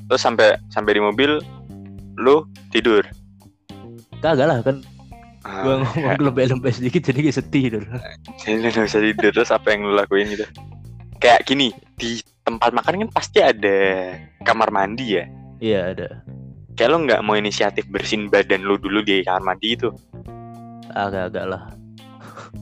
Terus 0.08 0.20
sampai 0.20 0.58
sampai 0.68 0.98
di 0.98 1.02
mobil 1.02 1.38
lu 2.16 2.42
tidur. 2.70 3.04
Kagak 4.20 4.46
lah 4.46 4.60
kan 4.60 4.82
Ah, 5.40 5.64
gua 5.64 5.74
ngomong 5.80 6.20
lembek-lembek 6.28 6.76
sedikit 6.76 7.00
jadi 7.00 7.24
kayak 7.24 7.36
sedih 7.40 7.62
gitu. 7.64 7.78
Jadi 8.36 8.54
nggak 8.60 8.84
bisa 8.84 9.00
tidur 9.00 9.30
terus 9.32 9.48
apa 9.48 9.72
yang 9.72 9.88
lu 9.88 9.96
lakuin 9.96 10.28
gitu? 10.28 10.44
Kayak 11.16 11.48
gini 11.48 11.72
di 11.96 12.20
tempat 12.44 12.76
makan 12.76 13.08
kan 13.08 13.10
pasti 13.12 13.40
ada 13.40 13.78
kamar 14.44 14.68
mandi 14.68 15.16
ya. 15.16 15.24
Iya 15.56 15.80
ada. 15.96 16.08
Kayak 16.80 16.96
lu 16.96 17.04
nggak 17.04 17.20
mau 17.28 17.36
inisiatif 17.36 17.84
bersihin 17.92 18.32
badan 18.32 18.64
lu 18.64 18.80
dulu 18.80 19.04
di 19.04 19.20
kamar 19.20 19.52
mandi 19.52 19.76
itu. 19.76 19.92
Agak-agak 20.96 21.44
lah. 21.44 21.68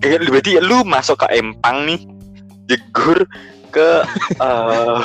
Kayak 0.02 0.26
berarti 0.26 0.58
lu 0.58 0.82
masuk 0.82 1.22
ke 1.22 1.38
empang 1.38 1.86
nih, 1.86 2.02
jegur 2.66 3.22
ke 3.70 4.02
eh, 4.42 5.00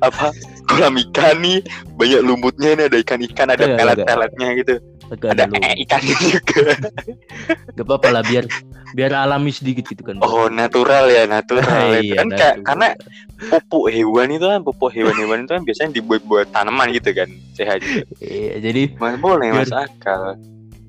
apa? 0.00 0.32
Kolam 0.72 0.96
ikan 0.96 1.36
nih, 1.44 1.60
banyak 2.00 2.24
lumutnya 2.24 2.80
nih 2.80 2.88
ada 2.88 2.96
ikan-ikan, 3.04 3.52
ada 3.52 3.76
pelet-peletnya 3.76 4.48
gitu, 4.56 4.74
Agak 5.10 5.34
ada 5.34 5.42
ada 5.44 5.58
ee 5.60 5.82
ikannya 5.82 6.14
juga. 6.30 6.62
Gak 7.74 7.82
apa-apa 7.82 8.08
lah 8.10 8.22
biar 8.22 8.46
biar 8.90 9.10
alami 9.12 9.50
sedikit 9.50 9.84
gitu 9.84 10.02
kan. 10.02 10.18
Oh 10.20 10.46
natural 10.46 11.06
ya 11.06 11.26
natural. 11.26 11.66
Iya, 11.98 12.14
kan 12.16 12.28
kayak 12.30 12.54
natural. 12.56 12.64
karena 12.64 12.88
pupuk 13.50 13.84
hewan 13.88 14.28
itu 14.30 14.46
kan 14.46 14.60
pupuk 14.62 14.90
hewan-hewan 14.90 15.42
itu 15.42 15.52
kan 15.52 15.62
biasanya 15.62 15.90
dibuat 15.92 16.22
buat 16.24 16.46
tanaman 16.48 16.90
gitu 16.90 17.10
kan 17.10 17.26
sehat. 17.52 17.82
Gitu. 17.82 18.06
Iya, 18.18 18.54
jadi 18.60 18.82
Mas 18.96 19.18
boleh 19.18 19.50
Biar- 19.50 19.66
mas 19.66 19.72
akal. 19.72 20.22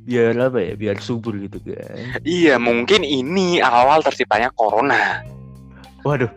biar 0.02 0.34
apa 0.40 0.60
ya? 0.60 0.74
Biar 0.76 0.98
subur 0.98 1.34
gitu 1.36 1.58
kan. 1.60 2.22
Iya 2.22 2.58
mungkin 2.58 3.02
ini 3.02 3.58
awal 3.58 4.02
terciptanya 4.02 4.50
corona. 4.52 5.22
Waduh. 6.02 6.30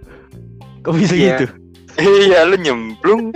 Kok 0.81 0.95
bisa 0.95 1.13
Iya. 1.13 1.37
gitu? 1.39 1.47
Iya, 1.95 2.43
lu 2.43 2.59
nyemplung 2.59 3.31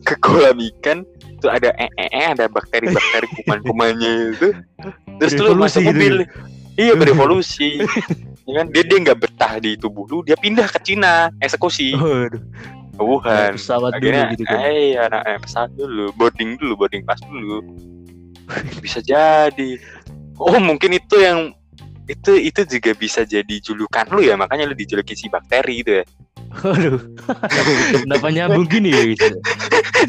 ke 0.00 0.14
kolam 0.18 0.54
ikan, 0.56 1.02
tuh 1.38 1.50
ada 1.50 1.70
ee, 1.78 1.88
-e, 2.10 2.22
ada 2.34 2.46
bakteri-bakteri 2.50 3.26
kuman-kumannya 3.42 4.34
itu. 4.34 4.48
Terus 5.22 5.32
lu 5.38 5.54
masuk 5.54 5.82
gitu 5.82 5.90
mobil. 5.94 6.14
Iya, 6.78 6.92
berevolusi. 7.00 7.82
ya 8.48 8.64
kan 8.64 8.66
dia 8.72 8.82
dia 8.86 8.98
nggak 9.02 9.18
betah 9.20 9.60
di 9.60 9.76
tubuh 9.76 10.08
lu, 10.08 10.18
dia 10.24 10.32
pindah 10.38 10.64
ke 10.72 10.80
Cina, 10.80 11.28
eksekusi 11.44 11.92
Waduh. 11.92 12.40
ke 12.96 13.02
Wuhan. 13.02 13.52
Naik 13.52 13.60
pesawat 13.60 13.90
dulu 13.92 14.00
Akhirnya, 14.00 14.24
gitu 14.32 14.44
kan. 14.48 14.58
eh, 14.64 14.76
iya, 14.96 15.02
nah, 15.12 15.22
eh, 15.26 15.38
pesawat 15.42 15.70
dulu, 15.76 16.04
boarding 16.16 16.50
dulu, 16.56 16.72
boarding 16.80 17.02
pass 17.04 17.20
dulu. 17.28 17.60
bisa 18.80 19.04
jadi. 19.04 19.76
Oh, 20.40 20.56
mungkin 20.56 20.96
itu 20.96 21.20
yang 21.20 21.52
itu 22.08 22.32
itu 22.40 22.60
juga 22.64 22.90
bisa 22.96 23.22
jadi 23.22 23.54
julukan 23.60 24.08
lu 24.10 24.24
ya, 24.24 24.34
makanya 24.34 24.64
lu 24.64 24.74
dijuluki 24.74 25.12
si 25.12 25.28
bakteri 25.28 25.84
gitu 25.84 25.92
ya. 26.00 26.04
Waduh. 26.64 26.98
Kenapa 28.08 28.32
nyambung 28.32 28.64
gini 28.64 28.88
ya 28.90 29.02
gitu? 29.04 29.36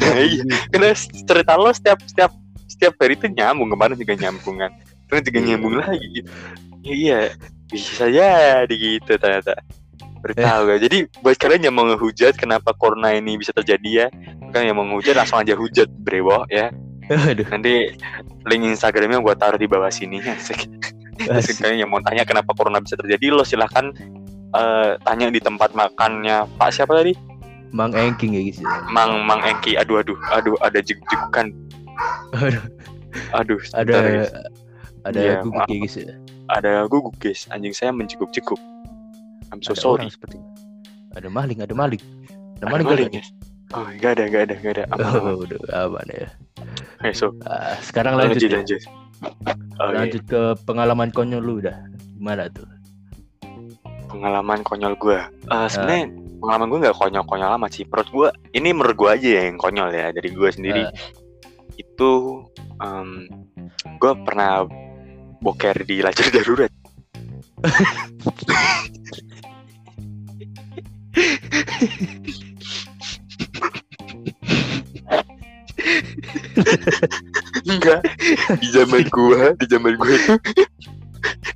Iya. 0.00 0.44
karena 0.72 0.94
cerita 0.96 1.52
lo 1.58 1.70
setiap 1.74 1.98
setiap 2.06 2.32
setiap 2.70 2.94
hari 2.96 3.18
itu 3.18 3.26
nyambung 3.28 3.68
kemarin 3.68 3.98
juga 3.98 4.14
nyambung 4.16 4.56
kan 4.62 4.72
terus 5.10 5.20
juga 5.26 5.38
Iya. 5.42 5.46
nyambung 5.52 5.74
lagi 5.76 6.06
gitu 6.14 6.30
iya 6.86 7.20
bisa 7.68 8.06
jadi 8.08 8.70
gitu 8.70 9.12
ternyata 9.18 9.58
beritahu 10.20 10.60
gak 10.70 10.80
jadi 10.86 10.98
buat 11.20 11.36
kalian 11.36 11.62
yang 11.68 11.74
mau 11.74 11.84
ngehujat 11.90 12.36
kenapa 12.38 12.72
corona 12.76 13.12
ini 13.12 13.36
bisa 13.36 13.50
terjadi 13.52 13.90
ya 13.90 14.06
kan 14.54 14.64
yang 14.64 14.78
mau 14.78 14.86
ngehujat 14.86 15.16
langsung 15.18 15.42
aja 15.42 15.52
hujat 15.58 15.90
brewo 16.00 16.46
ya 16.48 16.70
Aduh. 17.10 17.42
nanti 17.50 17.90
link 18.46 18.62
instagramnya 18.70 19.18
gua 19.18 19.34
taruh 19.34 19.58
di 19.58 19.66
bawah 19.66 19.90
sini 19.90 20.22
asik 20.22 20.70
Terus 21.22 21.44
asik. 21.46 21.60
kalian 21.60 21.78
yang 21.78 21.90
mau 21.90 22.00
tanya 22.00 22.22
kenapa 22.22 22.50
corona 22.50 22.78
bisa 22.78 22.94
terjadi 22.94 23.30
lo 23.30 23.42
silahkan 23.42 23.92
eh, 24.50 24.90
tanya 25.00 25.28
di 25.28 25.38
tempat 25.38 25.72
makannya 25.72 26.48
Pak 26.54 26.70
siapa 26.70 26.94
tadi 26.94 27.12
Mang 27.70 27.92
Engking 27.92 28.32
ya 28.32 28.42
guys. 28.42 28.58
Mang 28.86 29.22
Mang 29.22 29.40
Engki 29.40 29.74
aduh 29.74 30.00
aduh 30.00 30.18
aduh 30.28 30.56
ada 30.58 30.80
jeguk-jegukan 30.80 31.54
Aduh. 32.34 32.62
aduh 33.32 33.60
Ada 33.72 33.92
guys. 33.92 34.30
ada 35.02 35.18
Iya, 35.18 35.34
guguk 35.40 35.64
ya 35.64 35.76
guys 35.76 35.94
ya. 35.96 36.14
ada 36.48 36.70
guguk 36.86 37.14
guys 37.16 37.46
anjing 37.48 37.70
saya 37.70 37.90
mencekuk-cekuk 37.90 38.58
I'm 39.50 39.60
so 39.60 39.70
Ada 39.70 39.80
sorry 39.80 40.06
seperti 40.08 40.38
ada 41.10 41.26
maling, 41.26 41.58
ada 41.58 41.74
maling. 41.74 41.98
Ada 41.98 42.30
Ada 42.56 42.66
maling, 42.70 42.86
maling 42.86 43.08
ada. 43.08 43.18
ya? 43.18 43.24
oh 43.70 43.86
nggak 43.88 44.10
ada 44.14 44.22
nggak 44.26 44.42
ada 44.42 44.54
nggak 44.56 44.72
ada 44.72 44.84
aman, 44.88 45.06
aman. 45.10 45.22
Oh, 45.28 45.36
udah 45.40 45.58
aman 45.84 46.06
ya. 46.08 46.28
Oke, 46.96 47.10
so 47.12 47.34
Ah, 47.44 47.74
sekarang 47.80 48.14
lanjut 48.14 48.38
lanjut, 48.38 48.46
ya. 48.46 48.56
lanjut 48.62 48.80
Oke, 49.20 49.92
lanjut 49.96 50.22
ke 50.28 50.42
pengalaman 50.64 51.10
konyol 51.12 51.42
lu 51.42 51.54
udah. 51.60 51.76
Gimana 52.16 52.48
tuh? 52.52 52.68
pengalaman 54.10 54.66
konyol 54.66 54.98
gue 54.98 55.22
Eh 55.22 55.68
sebenarnya 55.70 56.10
pengalaman 56.42 56.66
gue 56.66 56.82
nggak 56.82 56.98
konyol-konyol 56.98 57.54
amat 57.62 57.70
sih 57.70 57.86
menurut 57.86 58.10
gue 58.10 58.26
ini 58.58 58.74
menurut 58.74 58.98
gue 58.98 59.06
aja 59.06 59.46
yang 59.46 59.54
konyol 59.54 59.86
ya 59.94 60.10
dari 60.10 60.34
gue 60.34 60.50
sendiri 60.50 60.82
Ah. 60.82 60.90
itu 61.78 62.10
gue 64.02 64.12
pernah 64.26 64.66
boker 65.38 65.86
di 65.86 66.02
lajur 66.02 66.26
darurat 66.32 66.72
enggak 77.70 78.00
di 78.58 78.68
zaman 78.74 79.02
gua 79.08 79.54
di 79.54 79.66
zaman 79.70 79.92
gua 79.96 80.12
itu 80.14 80.34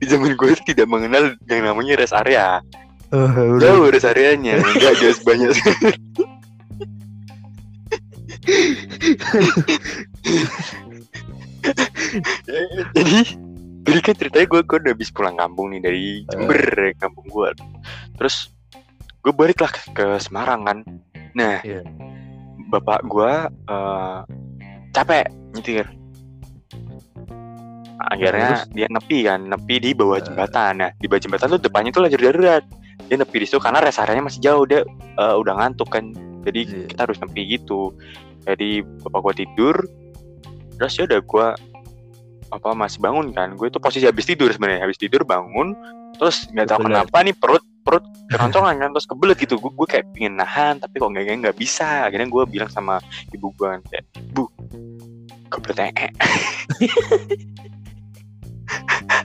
di 0.00 0.06
zaman 0.06 0.30
gua 0.38 0.48
itu 0.52 0.62
tidak 0.70 0.86
mengenal 0.86 1.34
yang 1.48 1.62
namanya 1.64 1.98
rest 1.98 2.14
area. 2.14 2.60
Oh, 3.14 3.30
udah. 3.30 3.62
jauh 3.62 3.86
rest 3.90 4.08
areanya 4.08 4.58
enggak 4.58 4.94
guys 4.98 5.20
banyak. 5.22 5.52
Jadi 12.94 13.20
jadi 13.84 13.98
kan 14.00 14.14
ceritanya 14.16 14.46
gue 14.48 14.60
gue 14.64 14.78
udah 14.80 14.92
habis 14.96 15.12
pulang 15.12 15.36
kampung 15.36 15.72
nih 15.76 15.80
dari 15.84 16.04
Jember 16.32 16.92
kampung 16.96 17.28
gue 17.28 17.52
terus 18.16 18.48
gue 19.20 19.32
balik 19.32 19.60
lah 19.60 19.70
ke, 19.72 19.80
ke 19.92 20.06
Semarang 20.20 20.64
kan. 20.64 20.78
Nah 21.36 21.60
Iya. 21.60 21.84
bapak 22.72 23.04
gue 23.04 23.32
eh, 23.68 24.18
capek 24.94 25.26
nyetir 25.52 25.86
akhirnya 28.06 28.64
dia 28.70 28.86
nepi 28.90 29.24
kan 29.24 29.40
nepi 29.44 29.74
di 29.80 29.90
bawah 29.92 30.18
Eh. 30.18 30.24
jembatan. 30.24 30.72
Nah 30.80 30.90
di 30.96 31.06
bawah 31.06 31.22
jembatan 31.22 31.46
tuh 31.56 31.60
depannya 31.60 31.90
tuh 31.90 32.02
lajur 32.04 32.20
darurat. 32.20 32.64
Dia 33.08 33.16
nepi 33.18 33.36
di 33.42 33.46
situ 33.46 33.58
karena 33.58 33.82
rest 33.82 34.00
area-nya 34.00 34.24
masih 34.24 34.40
jauh. 34.40 34.64
Dia 34.64 34.82
eh, 35.18 35.36
udah 35.36 35.52
ngantuk 35.58 35.88
kan. 35.90 36.10
Jadi 36.44 36.60
Iya. 36.64 36.86
kita 36.92 37.00
harus 37.08 37.18
nepi 37.20 37.40
gitu. 37.56 37.92
Jadi 38.44 38.84
bapak 39.02 39.20
gua 39.20 39.34
tidur. 39.34 39.76
Terus 40.76 40.92
ya 40.98 41.04
udah 41.06 41.20
gua 41.24 41.46
apa 42.52 42.70
masih 42.70 43.00
bangun 43.02 43.34
kan. 43.34 43.56
Gue 43.58 43.66
itu 43.66 43.82
posisi 43.82 44.06
habis 44.06 44.28
tidur 44.28 44.46
sebenarnya. 44.52 44.86
Habis 44.86 45.00
tidur 45.00 45.26
bangun. 45.26 45.74
Terus 46.14 46.46
nggak 46.54 46.70
tahu 46.70 46.86
kenapa 46.86 47.16
nih 47.24 47.34
perut 47.34 47.64
perut 47.82 48.04
keroncongan 48.30 48.78
kan. 48.78 48.88
Terus 48.94 49.06
kebelet 49.10 49.38
gitu. 49.42 49.58
Gue 49.58 49.72
gue 49.74 49.86
kayak 49.90 50.06
pingin 50.14 50.38
nahan 50.38 50.78
tapi 50.78 51.02
kok 51.02 51.10
nggak 51.10 51.24
nggak 51.40 51.56
bisa. 51.58 52.06
Akhirnya 52.06 52.30
gue 52.30 52.42
bilang 52.46 52.70
sama 52.70 53.02
ibu 53.34 53.50
gue 53.58 53.70
kayak 53.90 54.04
bu 54.36 54.46
kebelet 55.50 55.78
ee 55.94 56.10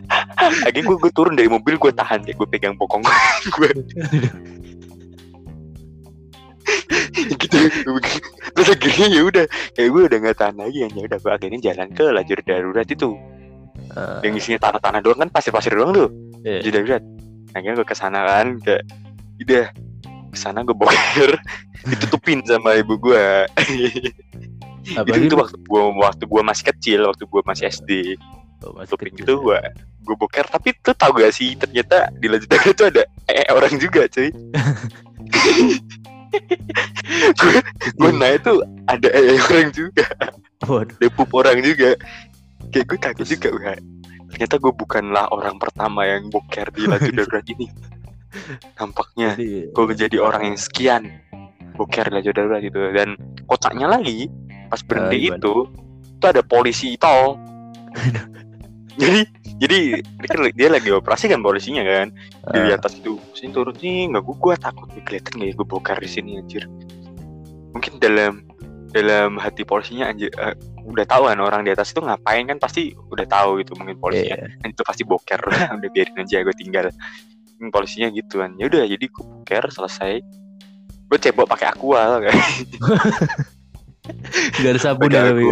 akhirnya 0.65 0.83
gue 0.85 0.97
gue 0.97 1.11
turun 1.13 1.33
dari 1.37 1.49
mobil 1.49 1.77
gue 1.77 1.91
tahan 1.93 2.25
kayak 2.25 2.37
gue 2.37 2.47
pegang 2.49 2.75
bokong 2.77 3.03
gue 3.55 3.69
gitu 7.39 7.57
terus 8.53 8.69
akhirnya 8.73 9.07
ya 9.09 9.21
udah 9.25 9.45
kayak 9.73 9.89
gue 9.89 10.01
udah 10.09 10.17
nggak 10.21 10.37
tahan 10.37 10.55
lagi 10.57 10.77
ya 10.85 10.87
udah 10.89 11.17
gue 11.17 11.31
akhirnya 11.31 11.59
jalan 11.71 11.87
ke 11.93 12.05
lajur 12.09 12.39
darurat 12.45 12.87
itu. 12.87 13.09
Eh, 13.89 14.19
yang 14.27 14.37
isinya 14.37 14.69
tanah-tanah 14.69 15.01
doang 15.01 15.19
kan 15.23 15.29
pasir-pasir 15.31 15.73
doang 15.73 15.95
tuh. 15.95 16.09
Iya. 16.45 16.61
lajur 16.61 16.71
darurat. 16.75 17.03
Akhirnya 17.55 17.75
gue 17.81 17.87
ke 17.87 17.95
sana 17.97 18.19
kan 18.27 18.47
kayak 18.61 18.83
udah 19.41 19.65
ke 20.29 20.37
sana 20.37 20.61
gue 20.61 20.75
boker. 20.75 21.31
Ditutupin 21.89 22.43
sama 22.43 22.75
ibu 22.75 22.99
gue 22.99 23.47
itu, 24.89 25.31
itu 25.31 25.35
waktu 25.37 25.57
gue 25.57 25.81
waktu 26.01 26.23
gue 26.25 26.41
masih 26.43 26.65
kecil 26.73 26.99
waktu 27.07 27.23
gue 27.23 27.41
masih 27.45 27.63
SD 27.69 27.89
Oh, 28.59 28.75
gitu 28.83 29.23
ya. 29.23 29.39
gue 29.39 29.59
gue 30.03 30.15
boker. 30.19 30.45
Tapi 30.51 30.75
tuh 30.83 30.95
tau 30.95 31.15
gak 31.15 31.31
sih 31.31 31.55
ternyata 31.55 32.11
di 32.19 32.27
darurat 32.27 32.75
itu 32.75 32.83
ada 32.83 33.03
eh, 33.31 33.47
orang 33.51 33.73
juga 33.79 34.05
cuy. 34.09 34.29
Gue 37.41 37.57
gue 37.97 38.11
naik 38.13 38.45
tuh 38.45 38.61
ada 38.85 39.09
eh, 39.09 39.41
orang 39.41 39.73
juga. 39.73 40.05
Waduh. 40.69 40.93
ada 41.01 41.07
pup 41.09 41.31
orang 41.33 41.65
juga. 41.65 41.97
Kayak 42.69 42.85
gue 42.85 42.97
kaget 43.01 43.27
juga 43.33 43.49
wah 43.57 43.77
ternyata 44.29 44.55
gue 44.61 44.73
bukanlah 44.77 45.25
orang 45.33 45.57
pertama 45.57 46.05
yang 46.05 46.29
boker 46.29 46.69
di 46.71 46.85
lajur 46.91 47.13
darurat 47.13 47.45
ini. 47.49 47.67
Nampaknya 48.77 49.33
Jadi, 49.33 49.73
gue 49.73 49.85
menjadi 49.89 50.17
orang 50.21 50.53
yang 50.53 50.57
sekian 50.61 51.03
boker 51.73 52.05
di 52.07 52.13
lajur 52.21 52.33
darurat 52.37 52.61
itu 52.61 52.81
dan 52.93 53.17
kocaknya 53.49 53.89
lagi 53.89 54.29
pas 54.69 54.85
berhenti 54.85 55.17
gimana? 55.27 55.41
itu 55.41 55.53
itu 56.19 56.25
ada 56.27 56.43
polisi 56.45 56.93
tol 56.99 57.39
jadi 58.99 59.21
jadi 59.59 59.79
dia 60.03 60.35
dia 60.51 60.69
lagi 60.69 60.89
operasi 60.91 61.31
kan 61.31 61.39
polisinya 61.39 61.83
kan. 61.87 62.11
Di 62.51 62.59
ah, 62.71 62.75
atas 62.75 62.99
itu 62.99 63.15
sini 63.31 63.55
turun 63.55 63.75
nih 63.79 64.11
nggak 64.11 64.23
gue 64.27 64.35
gue 64.35 64.55
takut 64.59 64.87
kelihatan 64.91 65.33
nggak 65.39 65.49
ya 65.49 65.53
gue 65.55 65.67
bokar 65.67 65.97
di 66.03 66.09
sini 66.11 66.35
anjir. 66.35 66.67
Mungkin 67.71 68.03
dalam 68.03 68.43
dalam 68.91 69.37
hati 69.39 69.63
polisinya 69.63 70.09
anjir 70.11 70.33
eh, 70.35 70.55
udah 70.83 71.05
tahu 71.05 71.29
kan 71.29 71.39
orang 71.39 71.61
di 71.61 71.71
atas 71.71 71.93
itu 71.93 72.01
ngapain 72.01 72.49
kan 72.49 72.57
pasti 72.57 72.91
udah 72.97 73.25
tahu 73.29 73.63
gitu 73.63 73.77
mungkin 73.79 73.95
polisinya. 74.01 74.35
Iya. 74.35 74.59
"Ah, 74.63 74.67
itu 74.67 74.81
pasti 74.83 75.03
boker 75.07 75.39
udah 75.79 75.89
biarin 75.95 76.19
aja 76.19 76.43
gue 76.43 76.55
tinggal. 76.59 76.91
Hmm, 77.59 77.71
polisinya 77.71 78.11
gitu 78.11 78.43
kan. 78.43 78.55
Ya 78.59 78.67
udah 78.67 78.83
jadi 78.83 79.05
gue 79.07 79.23
boker 79.23 79.63
selesai. 79.71 80.19
Gue 81.09 81.17
cebok 81.17 81.49
pakai 81.49 81.73
aqua 81.73 82.21
kan 82.21 82.35
Nggak? 84.59 84.71
Ada 84.73 84.81
sabun 84.81 85.09
ya 85.13 85.21
tapi 85.29 85.43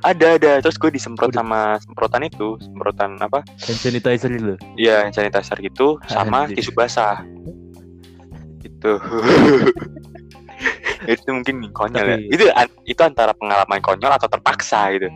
ada 0.00 0.26
ada 0.34 0.52
terus 0.58 0.76
gue 0.76 0.90
disemprot 0.90 1.28
Udah. 1.28 1.40
sama 1.40 1.60
semprotan 1.78 2.22
itu 2.22 2.56
semprotan 2.58 3.18
apa 3.18 3.42
hand 3.44 3.78
sanitizer 3.78 4.30
itu. 4.30 4.54
ya 4.74 5.04
hand 5.04 5.12
sanitizer 5.12 5.58
gitu 5.58 5.98
sama 6.06 6.44
Anjir. 6.44 6.56
tisu 6.58 6.72
basah 6.72 7.20
itu 8.60 8.92
itu 11.08 11.28
mungkin 11.28 11.68
konyol 11.70 11.96
ya 11.98 12.16
Tapi- 12.16 12.28
itu 12.28 12.44
an- 12.52 12.76
itu 12.84 13.00
antara 13.00 13.32
pengalaman 13.32 13.80
konyol 13.80 14.12
atau 14.12 14.26
terpaksa 14.26 14.92
gitu 14.92 15.08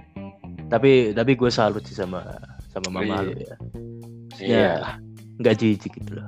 Tapi 0.64 1.12
tapi 1.12 1.32
gue 1.34 1.50
salut 1.50 1.84
sih 1.84 1.94
sama 1.94 2.24
sama 2.72 2.88
mama 2.90 3.04
Iya. 3.04 3.22
lu 3.22 3.32
ya. 3.36 3.56
Iya 4.34 4.72
nggak 5.36 5.54
jijik 5.56 5.92
gitu 5.94 6.18
loh. 6.18 6.26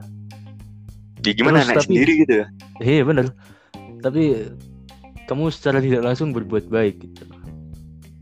di 1.17 1.31
gimana 1.33 1.59
Terus 1.59 1.67
naik 1.67 1.77
tapi- 1.77 1.89
sendiri 1.89 2.13
gitu 2.23 2.33
ya 2.37 2.47
Iya 2.79 3.03
bener. 3.03 3.27
Tapi 3.99 4.23
kamu 5.27 5.51
secara 5.51 5.81
tidak 5.81 6.05
langsung 6.05 6.31
berbuat 6.31 6.69
baik 6.69 7.03
gitu. 7.03 7.25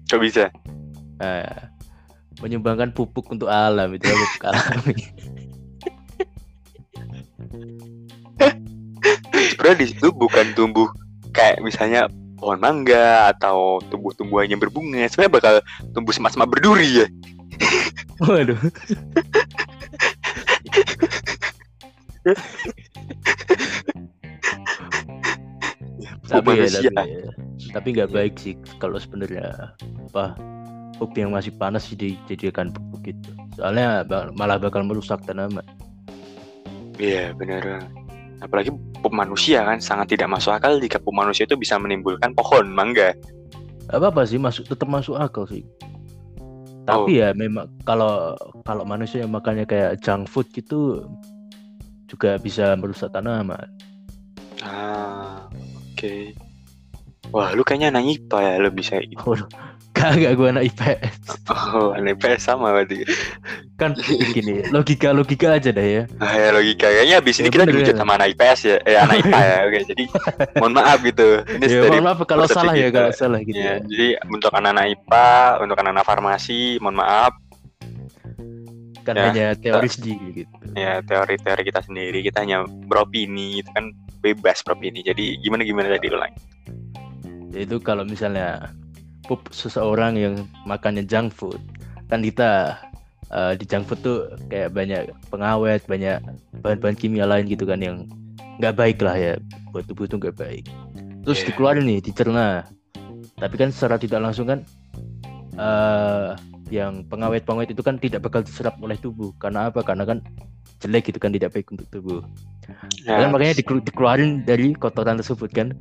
Kok 0.08 0.20
bisa 0.22 0.48
Nah, 1.14 1.70
menyumbangkan 2.42 2.90
pupuk 2.90 3.30
untuk 3.30 3.46
alam 3.46 3.94
itu 3.94 4.02
ya, 4.10 4.16
pupuk 4.18 4.44
alami. 4.50 4.98
sebenarnya 9.54 9.78
di 9.80 9.86
situ 9.94 10.12
bukan 10.12 10.52
tumbuh 10.52 10.90
kayak 11.32 11.62
misalnya 11.64 12.10
pohon 12.36 12.60
mangga 12.60 13.32
atau 13.32 13.80
tumbuh-tumbuhan 13.88 14.50
yang 14.50 14.60
berbunga 14.60 15.08
sebenarnya 15.08 15.32
bakal 15.32 15.54
tumbuh 15.96 16.12
semak-semak 16.12 16.50
berduri 16.50 17.04
ya 17.04 17.08
Waduh. 18.20 18.60
Pupuk 26.40 26.54
tapi 26.54 26.58
ya, 26.58 26.66
manusia. 26.66 26.90
tapi 26.90 27.10
ya. 27.14 27.30
tapi 27.70 27.86
nggak 27.94 28.10
baik 28.10 28.34
sih 28.36 28.54
kalau 28.78 28.98
sebenarnya 28.98 29.74
apa 30.10 30.34
pupuk 30.98 31.18
yang 31.18 31.30
masih 31.34 31.50
panas 31.54 31.86
sih 31.86 31.94
dijadikan 31.94 32.70
pupuk 32.70 33.14
gitu. 33.14 33.30
Soalnya 33.54 34.02
malah 34.34 34.58
bakal 34.58 34.82
merusak 34.82 35.22
tanaman. 35.22 35.62
Iya 36.98 37.34
benar. 37.34 37.86
Apalagi 38.42 38.70
pup 39.02 39.12
manusia 39.12 39.62
kan 39.64 39.78
sangat 39.78 40.14
tidak 40.16 40.30
masuk 40.32 40.54
akal 40.54 40.78
jika 40.78 40.98
pup 40.98 41.12
manusia 41.12 41.44
itu 41.44 41.54
bisa 41.54 41.76
menimbulkan 41.78 42.32
pohon 42.34 42.70
mangga. 42.70 43.12
apa 43.92 44.08
apa 44.08 44.24
sih 44.24 44.40
masuk 44.40 44.64
tetap 44.64 44.88
masuk 44.88 45.12
akal 45.20 45.44
sih 45.44 45.60
Oh. 46.84 47.08
tapi 47.08 47.16
ya 47.16 47.32
memang 47.32 47.64
kalau 47.88 48.36
kalau 48.60 48.84
manusia 48.84 49.24
yang 49.24 49.32
makannya 49.32 49.64
kayak 49.64 50.04
junk 50.04 50.28
food 50.28 50.44
gitu 50.52 51.08
juga 52.12 52.36
bisa 52.36 52.76
merusak 52.76 53.08
tanaman 53.08 53.64
Ah, 54.60 54.93
oke. 56.04 56.36
Wah, 57.32 57.50
lu 57.50 57.64
kayaknya 57.64 57.88
anak 57.90 58.04
IPA 58.06 58.38
ya, 58.38 58.52
lu 58.58 58.68
bisa. 58.70 59.00
Waduh, 59.00 59.48
kagak 59.90 60.34
gue 60.34 60.48
anak 60.50 60.64
IPS 60.68 61.14
Oh, 61.48 61.90
anak 61.90 62.18
IPS 62.18 62.40
sama 62.44 62.70
berarti. 62.70 63.06
kan 63.74 63.90
gini 64.30 64.62
logika 64.70 65.10
logika 65.10 65.50
aja 65.50 65.70
deh 65.70 65.82
ya 65.82 66.02
Nah, 66.14 66.30
ya 66.30 66.52
logika. 66.52 66.86
Kayaknya 66.86 67.16
abis 67.18 67.36
ini 67.38 67.48
Ya, 67.48 67.52
kita 67.52 67.64
dihujat 67.66 67.94
sama 67.96 68.12
anak 68.14 68.34
IPS 68.34 68.60
ya. 68.64 68.76
Eh, 68.84 68.94
anak 68.94 69.16
IPA 69.24 69.40
ya. 69.40 69.56
Oke, 69.64 69.78
jadi 69.88 70.04
mohon 70.60 70.74
maaf 70.74 70.98
gitu. 71.00 71.28
Ini 71.48 71.64
ya 71.64 71.80
mohon 71.88 72.04
maaf 72.04 72.18
kalau 72.22 72.46
salah 72.46 72.74
ya 72.74 72.88
kalau 72.90 73.10
salah 73.10 73.40
gitu 73.40 73.56
Ya, 73.56 73.64
ya. 73.66 73.74
jadi 73.82 74.08
untuk 74.28 74.52
anak-anak 74.52 74.84
IPA, 74.94 75.30
untuk 75.64 75.76
anak-anak 75.80 76.04
farmasi, 76.04 76.60
mohon 76.78 76.98
maaf. 76.98 77.32
kan 79.04 79.14
ya, 79.14 79.24
hanya 79.28 79.46
teori 79.54 79.84
sendiri 79.84 80.26
gitu 80.34 80.54
Ya, 80.72 80.98
teori-teori 81.00 81.62
kita 81.62 81.80
sendiri, 81.80 82.18
kita 82.20 82.40
hanya 82.40 82.64
beropini, 82.88 83.60
itu 83.60 83.68
kan 83.70 83.92
bebas 84.24 84.64
beropini. 84.64 85.04
Jadi 85.04 85.37
gimana 85.44 85.60
gimana 85.68 85.92
tadi 85.92 86.08
lu 86.08 86.16
lagi? 86.16 86.40
itu 87.54 87.78
kalau 87.78 88.02
misalnya 88.02 88.74
pup 89.30 89.40
seseorang 89.54 90.18
yang 90.18 90.34
makannya 90.66 91.06
junk 91.06 91.30
food 91.32 91.62
kan 92.10 92.20
kita 92.20 92.76
eh, 93.30 93.54
di 93.56 93.64
junk 93.64 93.87
food 93.88 94.00
tuh 94.02 94.18
kayak 94.50 94.74
banyak 94.74 95.08
pengawet 95.30 95.80
banyak 95.87 96.18
bahan-bahan 96.60 96.98
kimia 96.98 97.24
lain 97.24 97.46
gitu 97.48 97.64
kan 97.64 97.80
yang 97.80 98.04
nggak 98.60 98.74
baik 98.74 98.98
lah 99.00 99.14
ya 99.14 99.32
buat 99.70 99.87
tubuh 99.87 100.10
tuh 100.10 100.18
nggak 100.20 100.37
baik 100.37 100.66
terus 101.24 101.40
Iya. 101.42 101.54
dikeluarin 101.54 101.87
nih 101.88 102.00
dicerna 102.04 102.68
tapi 103.40 103.54
kan 103.56 103.72
secara 103.72 103.96
tidak 103.96 104.20
langsung 104.20 104.50
kan 104.50 104.60
eh 105.54 106.34
yang 106.72 107.06
pengawet-pengawet 107.06 107.70
itu 107.70 107.87
kan 107.87 108.02
tidak 108.02 108.24
bakal 108.24 108.42
diserap 108.42 108.74
oleh 108.82 108.98
tubuh 108.98 109.30
karena 109.38 109.70
apa 109.70 109.80
karena 109.87 110.04
kan 110.04 110.18
jelek 110.84 111.08
gitu 111.08 111.16
kan 111.18 111.32
tidak 111.32 111.56
baik 111.56 111.72
untuk 111.72 111.88
tubuh 111.88 112.20
Ya, 113.04 113.20
kan 113.20 113.28
makanya 113.28 113.60
dikelu- 113.60 113.84
dikeluarin 113.84 114.40
dari 114.42 114.72
kotoran 114.72 115.20
tersebut 115.20 115.52
kan. 115.52 115.76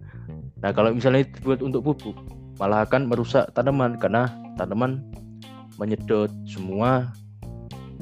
Nah 0.59 0.75
kalau 0.75 0.91
misalnya 0.91 1.23
buat 1.39 1.63
untuk 1.63 1.79
pupuk 1.83 2.15
malah 2.59 2.83
akan 2.83 3.07
merusak 3.07 3.47
tanaman 3.55 3.95
karena 3.95 4.27
tanaman 4.59 4.99
menyedot 5.79 6.27
semua 6.43 7.07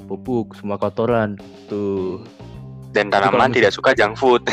pupuk 0.10 0.58
semua 0.58 0.82
kotoran 0.82 1.38
tuh 1.70 2.26
Dan 2.92 3.14
tanaman 3.14 3.54
tidak 3.54 3.72
suka 3.72 3.94
junk 3.94 4.18
food. 4.18 4.42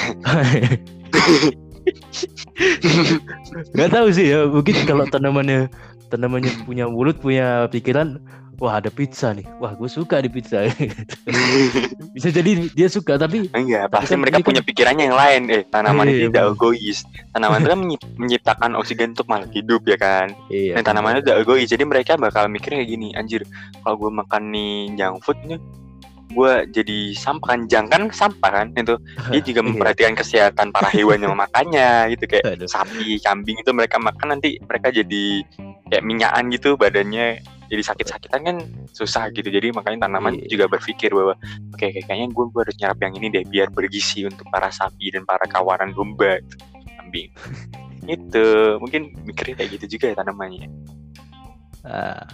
nggak 3.74 3.90
tahu 3.90 4.08
sih 4.12 4.28
ya 4.28 4.44
mungkin 4.44 4.76
kalau 4.84 5.08
tanamannya 5.08 5.72
tanamannya 6.12 6.52
punya 6.68 6.84
mulut 6.84 7.16
punya 7.18 7.64
pikiran 7.72 8.20
wah 8.59 8.75
ada 8.75 8.88
pizza 8.88 9.31
nih 9.31 9.47
wah 9.57 9.71
gue 9.71 9.87
suka 9.87 10.18
di 10.18 10.29
pizza 10.29 10.66
bisa 12.14 12.29
jadi 12.29 12.68
dia 12.68 12.88
suka 12.88 13.14
tapi 13.14 13.47
Enggak, 13.51 13.87
pasti 13.88 14.12
kan 14.12 14.18
mereka 14.18 14.35
ini 14.35 14.42
kan- 14.42 14.49
punya 14.49 14.62
pikirannya 14.62 15.05
yang 15.05 15.14
lain. 15.16 15.42
Eh, 15.49 15.62
tanaman 15.64 16.05
Iya, 16.05 16.11
itu 16.11 16.18
iya, 16.18 16.29
tidak 16.29 16.44
egois. 16.53 16.99
Tanaman 17.31 17.59
itu 17.59 17.68
kan 17.68 17.81
menciptakan 18.16 18.71
oksigen 18.75 19.09
untuk 19.12 19.27
makhluk 19.27 19.53
hidup 19.53 19.83
ya 19.85 19.97
kan. 19.97 20.27
iya 20.49 20.73
Dan 20.75 20.83
tanaman 20.85 21.14
itu 21.14 21.23
tidak 21.25 21.38
egois. 21.40 21.66
Jadi 21.66 21.85
mereka 21.85 22.12
bakal 22.16 22.47
mikirnya 22.49 22.81
kayak 22.81 22.90
gini, 22.90 23.09
anjir, 23.12 23.42
kalau 23.79 23.97
gue 23.97 24.11
makan 24.12 24.42
nih 24.49 24.73
junk 24.94 25.16
food 25.23 25.38
nih, 25.44 25.61
gue 26.29 26.53
jadi 26.73 26.99
sampah 27.14 27.49
kan, 27.49 27.61
junk 27.66 27.87
kan 27.88 28.03
sampah 28.11 28.51
kan 28.53 28.66
itu. 28.73 28.94
Dia 29.33 29.40
juga 29.40 29.61
Iya. 29.61 29.66
memperhatikan 29.68 30.14
kesehatan 30.14 30.66
para 30.71 30.88
hewan 30.88 31.18
yang 31.21 31.33
memakannya 31.33 31.88
gitu 32.12 32.25
kayak 32.27 32.44
Aduh. 32.57 32.66
sapi, 32.66 33.18
kambing 33.21 33.57
itu 33.57 33.71
mereka 33.71 33.97
makan 33.97 34.35
nanti 34.35 34.59
mereka 34.61 34.90
jadi 34.90 35.25
kayak 35.87 36.03
minyakan 36.03 36.51
gitu 36.51 36.75
badannya 36.75 37.40
jadi 37.68 37.83
sakit-sakitan 37.85 38.40
kan 38.42 38.57
susah 38.90 39.28
gitu 39.31 39.46
jadi 39.46 39.70
makanya 39.70 40.04
tanaman 40.04 40.35
Iya. 40.35 40.48
juga 40.48 40.64
berpikir 40.68 41.12
bahwa 41.12 41.37
oke 41.68 41.87
kayaknya 42.00 42.26
gue, 42.26 42.44
harus 42.57 42.76
nyerap 42.76 42.98
yang 42.98 43.12
ini 43.14 43.26
deh 43.31 43.44
biar 43.44 43.68
bergizi 43.68 44.24
untuk 44.24 44.48
para 44.48 44.68
sapi 44.68 45.12
dan 45.12 45.22
para 45.22 45.44
kawanan 45.44 45.92
domba 45.92 46.40
gitu. 46.42 46.57
kambing 46.96 47.28
itu 48.04 48.44
mungkin 48.78 49.12
mikirnya 49.22 49.54
kayak 49.54 49.70
gitu 49.76 49.85
juga 49.94 50.04
ya 50.09 50.16
tanamannya 50.16 50.68
Ah, 51.85 52.26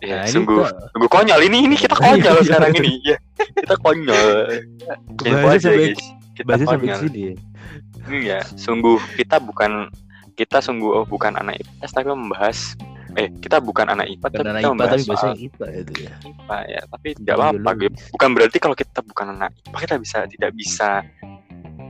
ya 0.00 0.16
nah, 0.16 0.24
ini 0.24 0.32
sungguh 0.32 0.58
kita- 0.64 0.88
sungguh 0.90 1.10
konyol 1.10 1.40
ini 1.44 1.58
ini 1.64 1.76
kita 1.76 1.94
konyol 1.94 2.16
Iya, 2.16 2.40
iya. 2.40 2.46
sekarang 2.48 2.72
ini 2.74 2.92
ya 3.04 3.16
kita 3.36 3.74
konyol 3.76 4.28
aja, 5.44 5.58
sampai 5.60 5.78
guys. 5.92 6.02
kita 6.34 6.52
sampai 6.56 6.66
konyol 6.80 6.98
sini 7.04 7.20
ya. 7.20 7.34
Iya, 8.06 8.38
sungguh 8.54 8.96
kita 9.14 9.36
bukan 9.38 9.90
kita 10.34 10.58
sungguh 10.60 10.90
oh, 10.92 11.04
bukan 11.04 11.34
anak 11.34 11.58
IPS 11.60 11.90
tapi 11.92 12.08
membahas 12.08 12.74
eh 13.16 13.28
kita 13.40 13.56
bukan 13.64 13.86
anak 13.96 14.06
IPA 14.12 14.26
tapi 14.28 14.36
Bukan 14.36 14.50
anak 14.52 14.60
kita 14.60 14.68
IPA 14.68 14.84
tapi 14.84 15.02
bahasanya 15.08 15.38
IPA 15.40 15.66
itu 15.72 15.94
ya. 16.04 16.14
IPA 16.20 16.58
ya. 16.68 16.80
Tapi 16.86 17.08
tidak 17.16 17.34
apa-apa 17.40 17.70
gitu. 17.80 17.96
Bukan 18.12 18.30
berarti 18.36 18.56
kalau 18.60 18.76
kita 18.76 19.00
bukan 19.00 19.26
anak 19.32 19.50
IPA 19.72 19.78
kita 19.88 19.96
bisa 19.96 20.18
tidak 20.28 20.50
bisa 20.52 20.88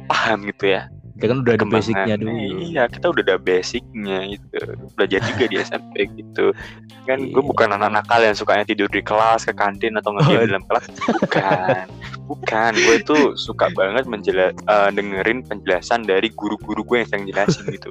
paham 0.07 0.39
gitu 0.47 0.65
ya. 0.71 0.87
Dia 1.17 1.33
kan 1.33 1.39
udah 1.41 1.53
ada 1.57 1.65
basicnya 1.65 2.15
dulu. 2.15 2.31
Iya, 2.61 2.83
kita 2.87 3.07
udah 3.09 3.23
ada 3.25 3.37
basicnya 3.37 4.19
gitu. 4.29 4.59
Belajar 4.93 5.21
juga 5.25 5.45
di 5.49 5.57
SMP 5.59 5.95
gitu. 6.13 6.53
Kan 7.05 7.19
gue 7.27 7.41
Iya. 7.41 7.49
bukan 7.49 7.69
anak 7.73 7.91
nakal 7.91 8.21
yang 8.21 8.37
sukanya 8.37 8.65
tidur 8.65 8.87
di 8.87 9.01
kelas, 9.01 9.45
ke 9.45 9.53
kantin 9.53 9.97
atau 9.97 10.13
nge-game 10.13 10.37
Oh. 10.37 10.45
di 10.45 10.51
dalam 10.53 10.65
kelas. 10.65 10.87
Bukan. 10.93 11.85
Bukan, 12.27 12.73
gue 12.75 12.97
itu 12.99 13.17
suka 13.39 13.71
banget 13.71 14.05
menjela 14.05 14.51
eh, 14.51 14.91
dengerin 14.91 15.47
penjelasan 15.47 16.03
dari 16.03 16.29
guru-guru 16.29 16.83
gue 16.83 16.97
yang 17.01 17.09
sedang 17.09 17.25
jelasin 17.25 17.65
gitu. 17.71 17.91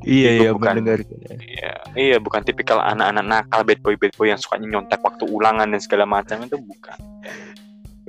Iya 0.00 0.30
Itu 0.30 0.40
iya 0.40 0.50
bukan- 0.54 0.76
ya. 0.78 0.96
Iya, 1.34 1.72
iya 1.98 2.16
bukan 2.16 2.40
tipikal 2.40 2.78
anak-anak 2.78 3.24
nakal 3.26 3.60
bad 3.66 3.82
boy 3.82 3.98
bad 3.98 4.14
boy 4.14 4.30
yang 4.30 4.38
sukanya 4.38 4.70
nyontek 4.70 5.02
waktu 5.02 5.26
ulangan 5.26 5.66
dan 5.66 5.82
segala 5.82 6.06
macam 6.06 6.38
itu 6.40 6.54
bukan. 6.56 6.94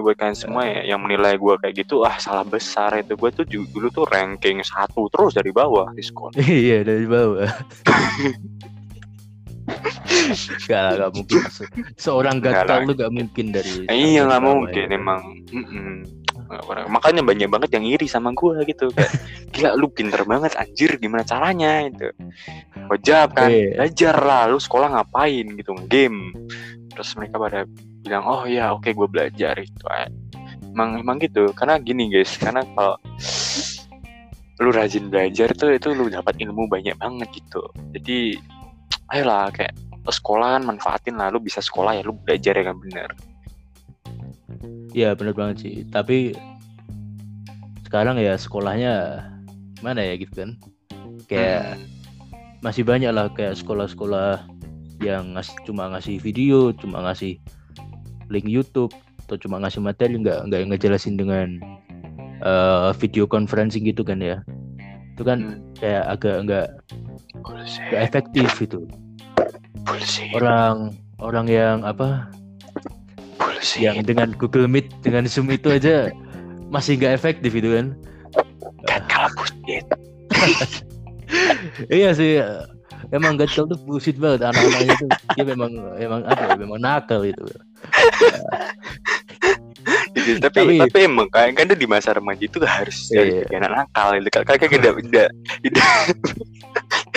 Buat 0.01 0.17
kalian 0.17 0.33
semua 0.33 0.63
ya 0.63 0.81
yang 0.83 0.99
menilai 0.99 1.33
gue 1.35 1.53
kayak 1.57 1.75
gitu 1.77 2.01
ah 2.01 2.17
salah 2.17 2.41
besar 2.43 2.97
itu 2.97 3.13
gue 3.13 3.29
tuh 3.31 3.45
dulu 3.45 3.87
tuh 3.87 4.05
ranking 4.05 4.59
satu 4.61 5.05
terus 5.07 5.31
dari 5.31 5.49
bawah 5.49 5.89
di 5.91 6.01
sekolah. 6.01 6.33
Iya 6.43 6.81
dari 6.81 7.05
bawah. 7.05 7.45
gak 10.67 10.81
lah, 10.81 10.93
gak 10.97 11.11
mungkin 11.13 11.39
Se- 11.47 11.69
seorang 11.95 12.37
gatal 12.39 12.83
tuh 12.83 12.95
gak 12.97 13.11
mungkin 13.11 13.45
dari 13.51 13.85
Eh, 13.87 13.95
iya 14.11 14.25
nggak 14.25 14.41
bawah 14.41 14.55
mungkin 14.59 14.83
ya. 14.83 14.97
emang. 14.97 15.21
Nggak 16.51 16.63
pernah. 16.67 16.85
Makanya 16.89 17.21
banyak 17.23 17.47
banget 17.47 17.69
yang 17.71 17.85
iri 17.87 18.05
sama 18.05 18.33
gue 18.33 18.59
gitu 18.65 18.91
kayak 18.91 19.11
gila 19.51 19.69
lu 19.73 19.87
pinter 19.87 20.21
banget 20.23 20.51
anjir 20.55 20.97
gimana 20.97 21.23
caranya 21.23 21.87
itu. 21.87 22.11
Wajab 22.89 23.31
kan 23.31 23.47
Iya. 23.47 23.79
belajar 23.79 24.15
lah 24.17 24.41
lu 24.49 24.59
sekolah 24.59 24.87
ngapain 24.91 25.47
gitu 25.55 25.71
game. 25.87 26.35
Terus 26.91 27.15
mereka 27.15 27.39
pada 27.39 27.63
bilang 28.01 28.23
oh 28.25 28.43
ya 28.49 28.73
oke 28.73 28.89
gue 28.91 29.07
belajar 29.09 29.55
itu. 29.57 29.85
Emang 30.71 30.99
emang 30.99 31.17
gitu 31.19 31.51
karena 31.53 31.77
gini 31.77 32.09
guys 32.09 32.35
karena 32.39 32.65
kalau 32.75 32.95
lu 34.61 34.69
rajin 34.69 35.09
belajar 35.09 35.49
tuh 35.57 35.73
itu 35.73 35.89
lu 35.91 36.07
dapat 36.07 36.37
ilmu 36.37 36.69
banyak 36.69 36.93
banget 37.01 37.29
gitu. 37.33 37.65
Jadi 37.97 38.37
ayolah 39.09 39.49
kayak 39.49 39.73
sekolah 40.09 40.57
kan 40.57 40.63
manfaatin 40.65 41.17
lah 41.17 41.29
lu 41.29 41.41
bisa 41.41 41.61
sekolah 41.61 41.97
ya 41.97 42.01
lu 42.05 42.13
belajar 42.13 42.57
ya 42.57 42.63
kan 42.69 42.77
bener. 42.77 43.09
Iya 44.91 45.15
bener 45.15 45.33
banget 45.33 45.57
sih. 45.65 45.75
Tapi 45.87 46.35
sekarang 47.87 48.21
ya 48.21 48.37
sekolahnya 48.39 49.23
mana 49.83 50.01
ya 50.05 50.15
gitu 50.15 50.45
kan? 50.45 50.51
Kayak 51.27 51.75
Hmm. 51.75 51.87
masih 52.61 52.85
banyak 52.85 53.11
lah 53.11 53.27
kayak 53.33 53.57
sekolah-sekolah 53.57 54.45
yang 55.01 55.33
ngasih 55.33 55.57
cuma 55.65 55.89
ngasih 55.89 56.21
video, 56.21 56.69
cuma 56.77 57.01
ngasih 57.01 57.41
link 58.32 58.48
YouTube 58.48 58.89
atau 59.28 59.36
cuma 59.38 59.60
ngasih 59.60 59.84
materi 59.84 60.15
nggak 60.17 60.48
nggak 60.50 60.62
ngejelasin 60.72 61.20
dengan 61.20 61.60
eh, 62.41 62.89
video 62.98 63.30
conferencing 63.30 63.86
gitu 63.86 64.02
kan 64.02 64.17
ya. 64.17 64.41
Itu 65.13 65.22
kan 65.22 65.39
Hmm. 65.44 65.62
kayak 65.78 66.04
agak 66.10 66.36
nggak 66.48 66.67
nggak 67.91 68.02
efektif. 68.02 68.48
Bullshit. 69.82 70.32
Orang 70.34 70.96
orang 71.22 71.46
yang 71.46 71.84
apa 71.84 72.30
Bullshit. 73.38 73.82
yang 73.86 74.02
dengan 74.02 74.34
Google 74.38 74.65
Meet 74.65 74.89
dengan 75.02 75.26
Zoom 75.26 75.50
itu 75.52 75.70
aja 75.70 76.10
masih 76.72 76.98
nggak 76.98 77.13
efektif 77.13 77.52
itu 77.54 77.70
kan. 77.70 77.88
kan 78.88 79.02
kalau 79.06 79.30
bullshit. 79.38 79.86
iya 81.94 82.12
sih 82.12 82.41
emang 83.12 83.38
Gacal 83.38 83.67
tuh 83.67 83.80
bullshit 83.86 84.17
banget 84.17 84.50
anak-anaknya 84.50 84.96
tuh 85.00 85.10
dia 85.36 85.44
memang 85.46 85.72
memang 85.96 86.22
apa 86.26 86.41
ya 86.44 86.56
memang 86.58 86.80
nakal 86.82 87.22
itu 87.24 87.44
Gitu. 90.13 90.38
Tapi, 90.38 90.57
Tapi- 90.62 90.77
tapi 90.77 90.97
emang 91.03 91.27
kan 91.27 91.49
kan 91.51 91.65
di 91.67 91.88
masa 91.89 92.13
remaja 92.13 92.38
itu 92.39 92.62
harus 92.62 93.10
Iya. 93.10 93.41
jadi 93.47 93.57
anak 93.57 93.71
nakal 93.89 94.10
itu 94.15 94.29
kan 94.29 94.43
kan 94.45 94.57
tidak 94.62 94.93
tidak 95.01 95.27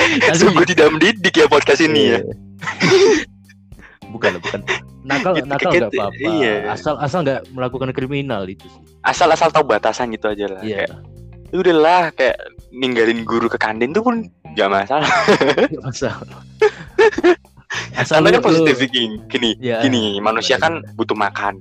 tidak 0.01 0.35
sungguh 0.41 0.65
tidak 0.65 0.89
mendidik 0.89 1.35
ya 1.35 1.47
podcast 1.47 1.81
ini 1.81 2.17
ya. 2.17 2.19
Iya. 2.19 2.21
bukan 4.09 4.39
bukan 4.41 4.61
nakal 5.03 5.37
Gitu, 5.37 5.45
nakal 5.45 5.71
nggak 5.71 5.91
apa-apa 5.93 6.29
iya. 6.33 6.55
asal 6.71 6.97
asal 6.97 7.21
nggak 7.21 7.45
melakukan 7.51 7.93
kriminal 7.93 8.47
itu 8.47 8.65
sih 8.65 8.81
Asal-asal 9.03 9.53
tahu 9.53 9.69
batasan 9.69 10.09
gitu 10.09 10.25
aja 10.27 10.49
lah. 10.49 10.65
iya 10.65 10.89
Kayak, 10.89 11.05
"Ya 11.51 11.57
udahlah 11.61 12.03
kayak 12.17 12.37
ninggalin 12.73 13.21
guru 13.23 13.47
ke 13.47 13.59
kantin 13.59 13.93
tuh 13.93 14.01
pun 14.01 14.25
gak 14.55 14.71
masalah. 14.73 15.05
nggak 15.69 15.85
masalah 15.85 16.25
asal 18.01 18.23
Karena 18.23 18.41
kan 18.41 18.43
positif 18.45 18.77
gini, 18.91 19.19
gini, 19.29 19.51
ya, 19.59 19.83
gini 19.83 20.19
manusia 20.23 20.57
kan 20.61 20.83
butuh 20.95 21.17
makan. 21.17 21.61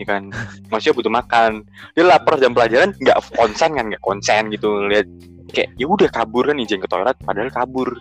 Ya 0.00 0.04
kan, 0.08 0.32
manusia 0.66 0.90
butuh 0.90 1.12
makan. 1.12 1.62
Dia 1.94 2.04
lapar 2.08 2.40
jam 2.42 2.56
pelajaran 2.56 2.96
nggak 2.98 3.18
konsen 3.38 3.70
kan, 3.76 3.84
nggak 3.92 4.02
konsen 4.02 4.50
gitu 4.50 4.88
lihat 4.90 5.06
kayak 5.52 5.68
ya 5.76 5.86
udah 5.86 6.08
kabur 6.08 6.48
kan 6.48 6.56
izin 6.58 6.80
ke 6.80 6.88
toilet 6.88 7.14
padahal 7.22 7.52
kabur. 7.52 7.92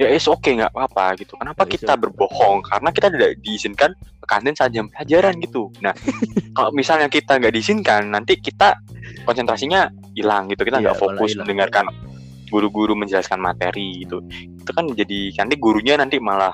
Ya 0.00 0.08
es 0.08 0.24
oke 0.24 0.48
nggak 0.48 0.72
apa-apa 0.72 1.20
gitu. 1.20 1.36
Kenapa 1.36 1.68
It's 1.68 1.76
kita 1.76 1.92
okay. 1.94 2.00
berbohong? 2.08 2.64
Karena 2.64 2.88
kita 2.88 3.12
tidak 3.12 3.30
diizinkan 3.44 3.92
ke 3.92 4.26
kantin 4.26 4.56
saat 4.56 4.72
jam 4.72 4.88
pelajaran 4.88 5.36
gitu. 5.36 5.68
Nah, 5.84 5.92
kalau 6.56 6.72
misalnya 6.72 7.12
kita 7.12 7.36
nggak 7.36 7.52
diizinkan, 7.52 8.08
nanti 8.08 8.40
kita 8.40 8.80
konsentrasinya 9.28 9.92
hilang 10.16 10.48
gitu. 10.48 10.64
Kita 10.64 10.80
nggak 10.80 10.96
malah 10.96 11.02
fokus 11.12 11.36
mendengarkan 11.36 11.92
guru-guru 12.52 12.92
menjelaskan 12.92 13.40
materi 13.40 14.04
gitu. 14.04 14.20
Itu 14.28 14.70
kan 14.76 14.84
jadi 14.92 15.32
nanti 15.40 15.56
gurunya 15.56 15.96
nanti 15.96 16.20
malah 16.20 16.52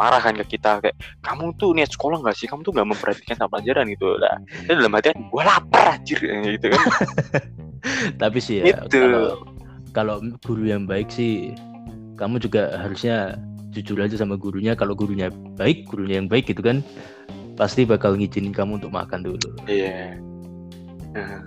marah 0.00 0.22
kan 0.22 0.32
ke 0.32 0.56
kita 0.56 0.80
kayak 0.80 0.96
kamu 1.20 1.52
tuh 1.60 1.74
niat 1.76 1.90
sekolah 1.90 2.22
nggak 2.22 2.38
sih? 2.38 2.46
Kamu 2.46 2.62
tuh 2.62 2.72
nggak 2.72 2.88
memperhatikan 2.94 3.34
sama 3.36 3.58
pelajaran 3.58 3.90
gitu. 3.90 4.14
Lah 4.16 4.38
itu 4.64 4.72
dalam 4.72 4.94
hati 4.94 5.10
gue 5.12 5.42
lapar 5.42 5.98
anjir 5.98 6.20
gitu 6.22 6.66
kan. 6.70 6.84
Tapi 8.22 8.38
sih 8.38 8.62
ya 8.62 8.78
Gitu. 8.86 8.96
kalau 8.96 9.26
kalau 9.90 10.16
guru 10.46 10.70
yang 10.70 10.86
baik 10.86 11.10
sih 11.10 11.50
kamu 12.14 12.38
juga 12.38 12.78
harusnya 12.78 13.34
jujur 13.74 13.98
aja 14.00 14.14
sama 14.16 14.38
gurunya. 14.38 14.72
Kalau 14.78 14.94
gurunya 14.94 15.28
baik 15.58 15.90
gurunya 15.90 16.22
yang 16.22 16.30
baik 16.30 16.48
gitu 16.48 16.62
kan 16.62 16.80
pasti 17.60 17.84
bakal 17.84 18.16
ngizinin 18.16 18.56
kamu 18.56 18.80
untuk 18.80 18.88
makan 18.88 19.20
dulu. 19.20 19.52
Iya. 19.68 20.16
Nah, 21.12 21.44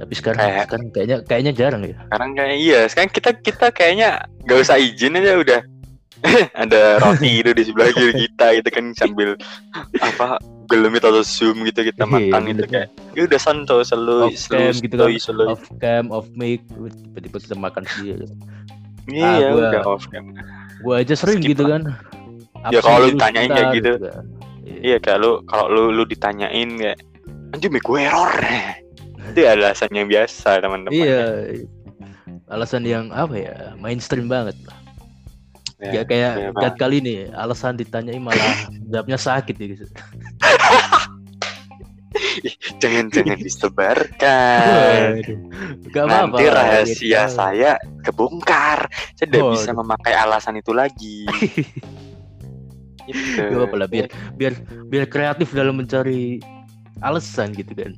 tapi 0.00 0.12
sekarang 0.16 0.38
Kayak- 0.40 0.64
sekarang 0.64 0.86
kayaknya 0.90 1.16
kayaknya 1.22 1.52
jarang 1.52 1.82
ya 1.84 1.96
sekarang 2.08 2.30
kayak 2.32 2.56
iya 2.56 2.80
sekarang 2.88 3.10
kita 3.12 3.30
kita 3.38 3.66
kayaknya 3.68 4.08
nggak 4.48 4.58
usah 4.58 4.76
izin 4.80 5.18
aja 5.20 5.32
udah 5.36 5.60
ada 6.62 6.80
roti 6.98 7.30
itu 7.40 7.50
di 7.52 7.62
sebelah 7.62 7.92
kiri 7.92 8.12
kita 8.26 8.46
gitu 8.56 8.68
kan 8.70 8.84
sambil 8.96 9.36
apa 10.00 10.40
Meet 10.70 11.02
atau 11.02 11.26
Zoom 11.26 11.66
gitu 11.66 11.82
kita 11.82 12.06
Iya, 12.06 12.30
makan 12.30 12.40
gitu 12.46 12.62
kayak 12.64 12.88
ya 13.12 13.26
udah 13.26 13.40
santai 13.42 13.82
selalu 13.82 14.30
cam 14.38 14.70
gitu 14.70 14.94
kan, 14.96 15.10
selalu 15.18 15.44
off 15.50 15.62
cam 15.76 16.04
off 16.08 16.26
mic 16.32 16.62
tiba-tiba 16.64 17.36
kita 17.40 17.56
makan 17.58 17.82
sendiri 17.84 18.26
iya 19.10 19.26
Ah, 19.26 19.38
gua- 19.50 19.70
udah 19.70 19.82
off 19.84 20.04
cam 20.08 20.30
Gue 20.80 20.94
aja 20.96 21.12
sering 21.12 21.44
Skip 21.44 21.52
gitu 21.52 21.68
kan. 21.68 21.82
Ya, 22.72 22.80
kalau 22.80 23.04
lu 23.04 23.12
ditanyain 23.12 23.48
kayak 23.48 23.68
sebentar 23.68 23.76
gitu. 23.76 23.90
kan. 24.00 24.24
Iya. 24.64 24.78
Iya 24.80 24.96
kalau 24.98 25.20
lu 25.20 25.30
kalau 25.44 25.66
lu 25.68 25.82
lu 25.92 26.02
ditanyain 26.04 26.68
kayak 26.72 26.98
anjir 27.52 27.68
gue 27.68 27.98
error. 28.00 28.32
Itu 29.30 29.40
alasan 29.46 29.90
yang 29.94 30.08
biasa 30.10 30.58
teman-teman. 30.60 30.92
Iya. 30.92 31.24
Alasan 32.50 32.82
yang 32.82 33.14
apa 33.14 33.34
ya? 33.34 33.56
Mainstream 33.78 34.26
banget 34.26 34.58
lah. 34.66 34.76
Ya, 35.80 35.90
Ya, 35.90 36.02
kayak 36.04 36.52
Gat 36.60 36.76
kali 36.76 37.00
nih, 37.00 37.32
alasan 37.32 37.80
ditanyain 37.80 38.20
malah 38.20 38.68
jawabnya 38.92 39.16
sakit 39.16 39.56
ya 39.56 39.66
gitu. 39.72 39.84
jangan 42.82 43.06
jangan 43.08 43.38
disebarkan. 43.46 45.24
Gak 45.88 46.04
apa-apa. 46.04 46.36
Nanti 46.36 46.44
lah, 46.50 46.64
rahasia 46.68 47.20
gitu. 47.24 47.32
saya 47.32 47.70
kebongkar. 48.04 48.92
Saya 49.16 49.26
tidak 49.30 49.40
Oh, 49.46 49.52
bisa 49.56 49.70
memakai 49.72 50.12
alasan 50.12 50.60
itu 50.60 50.72
lagi. 50.76 51.24
gitu. 53.08 53.40
Gak 53.40 53.56
apa-apa 53.56 53.76
lah 53.80 53.88
biar 53.88 54.06
biar 54.36 54.52
biar 54.86 55.04
kreatif 55.08 55.48
dalam 55.56 55.80
mencari 55.80 56.42
alasan 57.00 57.56
gitu 57.56 57.72
kan. 57.72 57.96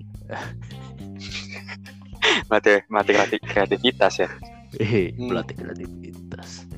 Mati 2.52 2.84
mati 2.92 3.10
kreati- 3.16 3.40
kreativitas 3.40 4.20
ya. 4.20 4.28
Eh, 4.76 5.16
Hmm. 5.16 5.28
pelatih 5.32 5.56
kreativitas. 5.56 6.68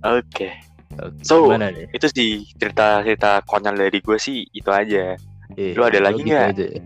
Oke. 0.00 0.56
Oke, 0.98 1.22
So, 1.22 1.46
gimana 1.46 1.68
nih? 1.70 1.86
Itu 1.92 2.08
sih 2.08 2.48
cerita-cerita 2.56 3.44
konyol 3.44 3.76
dari 3.76 4.00
gue 4.00 4.18
sih 4.18 4.42
itu 4.48 4.70
aja. 4.72 5.14
Eh, 5.54 5.76
lu 5.76 5.84
ada 5.84 6.00
lagi 6.00 6.24
gitu 6.24 6.32
nggak? 6.32 6.48
aja 6.56 6.64
ya? 6.64 6.80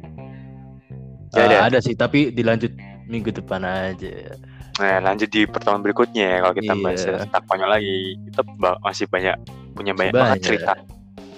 Ah, 1.33 1.46
ada? 1.48 1.57
ada 1.70 1.78
sih, 1.81 1.94
tapi 1.96 2.28
dilanjut 2.28 2.74
minggu 3.09 3.33
depan 3.33 3.64
aja. 3.64 4.37
Nah, 4.76 5.00
lanjut 5.00 5.28
di 5.28 5.48
pertemuan 5.48 5.81
berikutnya 5.81 6.24
ya 6.28 6.37
kalau 6.44 6.55
kita 6.57 6.72
bahas 6.76 7.00
Iya. 7.00 7.07
cerita 7.24 7.38
konyol 7.46 7.70
lagi. 7.72 7.96
Kita 8.28 8.40
ba- 8.59 8.81
masih 8.83 9.07
banyak 9.09 9.37
punya 9.72 9.92
banyak, 9.96 10.12
Banyak. 10.12 10.24
banget 10.28 10.40
cerita 10.44 10.72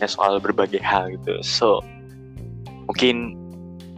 ya, 0.03 0.07
soal 0.11 0.43
berbagai 0.43 0.83
hal 0.83 1.15
gitu. 1.15 1.39
So, 1.47 1.79
mungkin 2.91 3.39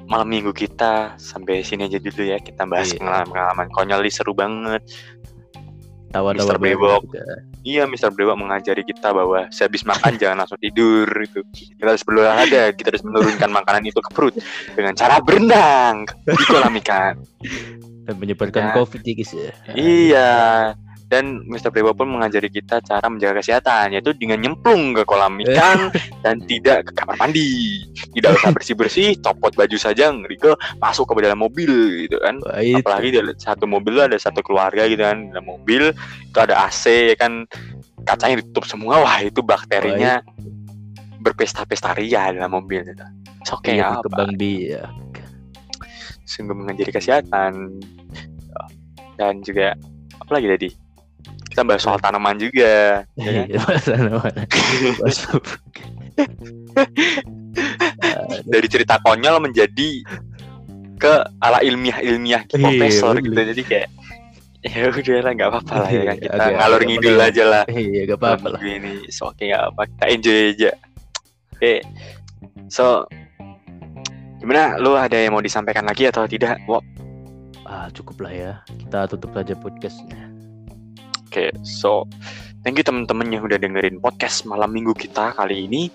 malam 0.07 0.31
minggu 0.31 0.55
kita 0.55 1.19
sampai 1.19 1.62
sini 1.62 1.90
aja 1.90 1.99
dulu 1.99 2.23
ya. 2.23 2.38
Kita 2.38 2.62
bahas 2.64 2.95
Iya. 2.95 3.03
pengalaman-pengalaman 3.03 3.66
konyol 3.75 4.03
seru 4.09 4.33
banget. 4.33 4.83
Tawa-tawa 6.14 6.55
Mr. 6.55 6.59
juga. 7.03 7.25
Iya, 7.66 7.83
Mr. 7.85 8.14
Brewa 8.14 8.38
mengajari 8.38 8.87
kita 8.87 9.11
bahwa 9.11 9.51
sehabis 9.51 9.83
makan 9.83 10.14
jangan 10.23 10.47
langsung 10.47 10.57
tidur 10.62 11.05
itu. 11.19 11.42
Kita 11.53 11.92
harus 11.92 12.07
berolahraga, 12.07 12.71
kita 12.73 12.95
harus 12.95 13.03
menurunkan 13.03 13.51
makanan 13.51 13.83
itu 13.90 13.99
ke 13.99 14.11
perut 14.14 14.35
dengan 14.73 14.95
cara 14.95 15.19
berenang 15.19 16.07
di 16.25 16.45
kolam 16.47 16.73
ikan. 16.79 17.19
Dan 18.07 18.14
menyebarkan 18.23 18.71
Ya. 18.71 18.75
covid 18.79 19.03
ya 19.03 19.12
guys 19.19 19.33
ya. 19.35 19.53
Iya. 19.75 20.33
Dan 21.07 21.47
Mr. 21.47 21.71
Brewa 21.71 21.95
pun 21.95 22.11
mengajari 22.11 22.51
kita 22.51 22.83
cara 22.83 23.07
menjaga 23.07 23.38
kesehatan 23.38 23.95
yaitu 23.95 24.11
dengan 24.19 24.42
nyemplung 24.42 24.90
ke 24.90 25.07
kolam 25.07 25.38
ikan 25.38 25.95
dan 26.27 26.42
tidak 26.51 26.90
ke 26.90 26.99
kamar 26.99 27.14
mandi. 27.23 27.79
Tidak 27.95 28.31
usah 28.35 28.51
bersih-bersih, 28.51 29.23
copot 29.23 29.55
baju 29.55 29.77
saja, 29.79 30.11
Riko 30.11 30.59
masuk 30.83 31.14
ke 31.14 31.23
dalam 31.23 31.38
mobil 31.38 32.07
gitu 32.11 32.19
kan. 32.19 32.42
Apalagi 32.51 33.14
di 33.14 33.21
satu 33.38 33.71
mobil 33.71 34.03
ada 34.03 34.19
satu 34.19 34.42
keluarga 34.42 34.90
gitu 34.90 35.07
kan, 35.07 35.31
dalam 35.31 35.47
mobil 35.47 35.95
itu 36.27 36.38
ada 36.42 36.66
AC 36.66 37.14
ya 37.14 37.16
kan 37.16 37.47
kacanya 38.03 38.42
ditutup 38.42 38.66
semua. 38.66 38.99
Wah, 38.99 39.23
itu 39.23 39.47
bakterinya 39.47 40.19
berpesta-pesta 41.23 41.95
ria 41.95 42.35
dalam 42.35 42.51
mobil 42.51 42.83
gitu. 42.83 43.07
Oke 43.55 43.79
ya, 43.79 44.03
kembang 44.03 44.35
biak. 44.35 44.90
sungguh 46.27 46.59
mengajari 46.59 46.90
kesehatan 46.90 47.79
dan 49.16 49.40
juga 49.47 49.79
apa 50.19 50.31
lagi 50.35 50.47
tadi 50.51 50.86
kita 51.57 51.64
bahas 51.64 51.81
soal 51.81 51.97
tanaman 51.97 52.37
juga 52.37 53.01
ya 53.16 53.31
kan? 53.33 53.47
Iya? 53.49 53.57
Bahasa- 53.64 53.97
Aduh, 53.97 54.92
dari 58.45 58.69
cerita 58.69 59.01
konyol 59.01 59.40
menjadi 59.40 60.05
ke 60.97 61.12
ala 61.38 61.61
ilmiah 61.61 61.97
ilmiah 62.01 62.45
profesor 62.47 63.16
gitu 63.16 63.33
jadi 63.33 63.62
kayak 63.64 63.88
ya 64.61 64.85
udah 64.87 65.21
lah 65.23 65.33
nggak 65.33 65.49
apa-apa 65.49 65.75
lah 65.79 65.88
ya 65.88 66.03
kan 66.03 66.16
Iya, 66.16 66.23
kita 66.23 66.35
agak- 66.37 66.57
ngalur 66.57 66.77
agak 66.77 66.88
ngidul 66.88 67.16
aja 67.19 67.45
lah 67.47 67.64
Iya, 67.66 68.01
gak 68.05 68.19
apa-apa 68.19 68.47
lah. 68.51 68.61
Ini 68.61 68.92
so 69.09 69.23
oke 69.27 69.42
nggak 69.42 69.64
apa 69.66 69.83
kita 69.87 70.05
enjoy 70.11 70.38
aja 70.51 70.71
oke 71.55 71.73
so 72.66 72.85
gimana 74.37 74.77
lu 74.77 74.92
ada 74.92 75.16
yang 75.16 75.33
mau 75.33 75.40
disampaikan 75.40 75.85
lagi 75.85 76.05
atau 76.05 76.25
tidak 76.25 76.61
Wok? 76.66 76.85
Ah, 77.64 77.88
cukup 77.90 78.23
lah 78.23 78.31
ya. 78.31 78.53
Kita 78.79 79.09
tutup 79.09 79.35
saja 79.35 79.57
podcastnya. 79.57 80.36
Oke, 81.27 81.51
so 81.67 82.07
thank 82.62 82.79
you 82.79 82.87
teman-teman 82.87 83.27
yang 83.35 83.43
udah 83.43 83.59
dengerin 83.59 83.99
podcast 83.99 84.47
malam 84.47 84.71
minggu 84.71 84.95
kita 84.95 85.35
kali 85.35 85.67
ini. 85.67 85.91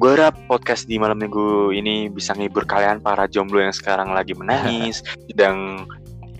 Gue 0.00 0.16
harap 0.16 0.34
podcast 0.48 0.88
di 0.88 0.96
malam 0.96 1.20
minggu 1.20 1.70
ini 1.76 2.08
bisa 2.08 2.32
ngibur 2.32 2.64
kalian 2.64 3.04
para 3.04 3.28
jomblo 3.28 3.60
yang 3.60 3.76
sekarang 3.76 4.16
lagi 4.16 4.32
menangis, 4.32 5.04
sedang 5.28 5.84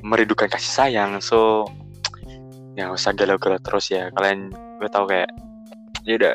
merindukan 0.01 0.49
kasih 0.49 0.73
sayang. 0.73 1.21
So, 1.21 1.69
ya 2.81 2.89
usah 2.91 3.13
galau-galau 3.13 3.61
terus 3.61 3.93
ya. 3.93 4.09
Kalian, 4.17 4.51
gue 4.81 4.89
tahu 4.89 5.05
kayak, 5.05 5.29
ya 6.09 6.17
udah, 6.17 6.35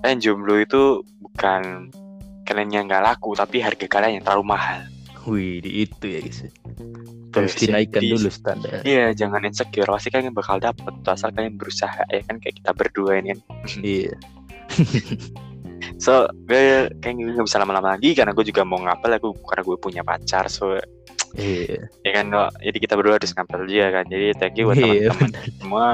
kalian 0.00 0.18
jomblo 0.18 0.56
itu 0.56 1.04
bukan 1.20 1.92
kalian 2.48 2.72
yang 2.72 2.84
nggak 2.88 3.04
laku, 3.12 3.36
tapi 3.36 3.60
harga 3.60 3.84
kalian 3.84 4.18
yang 4.18 4.24
terlalu 4.24 4.56
mahal. 4.56 4.88
Wih, 5.28 5.60
di 5.60 5.84
itu 5.84 6.16
ya 6.16 6.24
guys. 6.24 6.48
Harus 7.44 7.56
dinaikkan 7.58 8.00
jadi- 8.00 8.12
dulu 8.16 8.28
standar. 8.32 8.80
Iya, 8.86 9.04
jangan 9.12 9.40
insecure. 9.44 9.90
Pasti 9.90 10.08
kalian 10.08 10.32
bakal 10.32 10.56
dapet 10.56 10.94
asal 11.04 11.28
kalian 11.32 11.60
berusaha 11.60 12.00
ya 12.08 12.22
kan 12.24 12.40
kayak 12.40 12.62
kita 12.62 12.70
berdua 12.72 13.20
ini 13.20 13.34
kan. 13.34 13.40
Iya. 13.84 14.14
So, 16.00 16.26
gue 16.48 16.88
kayaknya 16.98 17.36
nggak 17.36 17.46
bisa 17.46 17.60
lama-lama 17.62 17.94
lagi 17.94 18.16
karena 18.16 18.32
gue 18.32 18.44
juga 18.44 18.64
mau 18.64 18.80
ngapel 18.80 19.16
aku 19.20 19.32
karena 19.44 19.62
gue 19.62 19.76
punya 19.78 20.02
pacar. 20.02 20.48
So, 20.48 20.76
Iya. 21.36 21.86
ya 22.00 22.10
kan 22.16 22.32
kok. 22.32 22.50
Jadi 22.64 22.78
kita 22.80 22.94
berdua 22.96 23.20
harus 23.20 23.32
ngapel 23.36 23.68
dia 23.68 23.92
kan. 23.92 24.04
Jadi 24.08 24.26
thank 24.40 24.56
you 24.56 24.66
buat 24.66 24.80
Iya, 24.80 25.12
teman-teman 25.12 25.52
semua. 25.60 25.86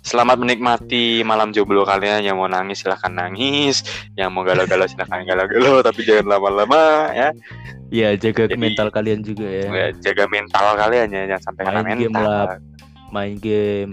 Selamat 0.00 0.40
menikmati 0.40 1.20
malam 1.20 1.52
jomblo 1.52 1.84
kalian 1.84 2.24
yang 2.24 2.40
mau 2.40 2.48
nangis 2.48 2.80
silahkan 2.80 3.12
nangis, 3.12 3.84
yang 4.16 4.32
mau 4.32 4.40
galau-galau 4.40 4.88
silahkan 4.88 5.28
galau-galau 5.28 5.84
tapi 5.84 6.08
jangan 6.08 6.40
lama-lama 6.40 7.12
ya. 7.12 7.28
Iya, 7.92 8.16
jaga 8.16 8.48
Jadi- 8.48 8.56
mental 8.56 8.88
kalian 8.88 9.20
juga 9.20 9.44
ya. 9.44 9.66
Ya, 9.68 9.86
Jaga 9.92 10.24
mental 10.26 10.72
kalian 10.74 11.08
ya 11.12 11.22
jangan 11.28 11.42
sampai 11.52 11.62
kena 11.68 11.80
Main 11.84 11.98
game 12.00 12.12
mental. 12.16 12.24
lah. 12.24 12.56
Main 13.12 13.34
game 13.36 13.90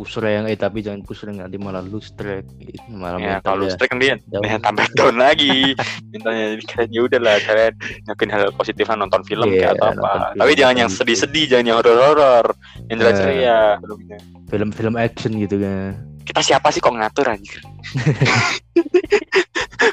push 0.00 0.16
rank 0.16 0.48
eh 0.48 0.56
tapi 0.56 0.80
jangan 0.80 1.04
push 1.04 1.20
rank 1.22 1.36
nanti 1.38 1.56
malah 1.56 1.82
lose 1.82 2.08
track 2.10 2.48
malah 2.88 3.20
Ya, 3.20 3.36
kalau 3.38 3.62
ya. 3.62 3.76
strike 3.76 3.92
kan 3.92 4.00
dia 4.00 4.16
Jauh. 4.24 4.40
ya, 4.40 4.56
tambah 4.56 4.88
down 4.94 5.12
lagi. 5.14 5.76
Mintanya 6.08 6.56
jadi 6.56 6.64
kalian 6.64 6.88
ya 6.88 7.00
udahlah 7.02 7.36
kalian 7.38 7.72
ngakuin 8.06 8.30
hal 8.30 8.42
positif 8.50 8.84
lah 8.86 8.96
nonton 8.96 9.20
film 9.22 9.44
Iya, 9.46 9.60
kayak 9.60 9.72
atau 9.76 9.86
apa. 9.90 9.92
film 9.92 10.40
Tapi 10.40 10.52
jangan 10.54 10.76
yang 10.78 10.88
gitu. 10.88 10.98
sedih-sedih, 10.98 11.44
jangan 11.46 11.64
yang 11.66 11.76
horor-horor, 11.76 12.46
yang 12.86 12.96
ceria-ceria 12.98 13.58
filmnya. 13.78 14.18
film-film 14.48 14.94
action 14.96 15.32
gitu 15.36 15.56
kan. 15.58 15.92
Kita 16.22 16.40
siapa 16.40 16.68
sih 16.68 16.80
kok 16.80 16.90
ngatur 16.90 17.26
anjir? 17.26 17.60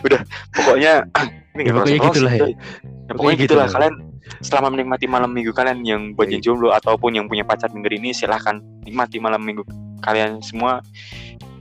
Udah, 0.03 0.21
pokoknya 0.51 0.93
ini 1.51 1.61
Ya, 1.61 1.73
pokoknya 1.73 1.99
gitulah 2.05 2.33
ya. 2.33 2.47
Ya, 2.47 2.55
Pokoknya 3.09 3.37
gitulah 3.39 3.67
kalian 3.67 3.95
selama 4.39 4.67
menikmati 4.69 5.05
malam 5.05 5.31
minggu 5.31 5.49
kalian 5.49 5.79
yang 5.81 6.01
buat 6.13 6.27
yang 6.27 6.37
Iya. 6.37 6.45
jomblo 6.45 6.69
ataupun 6.69 7.11
yang 7.13 7.25
punya 7.25 7.41
pacar 7.41 7.67
denger 7.67 7.95
ini 7.95 8.11
silahkan 8.11 8.57
nikmati 8.83 9.17
malam 9.17 9.39
minggu 9.39 9.63
kalian 10.07 10.39
semua. 10.39 10.79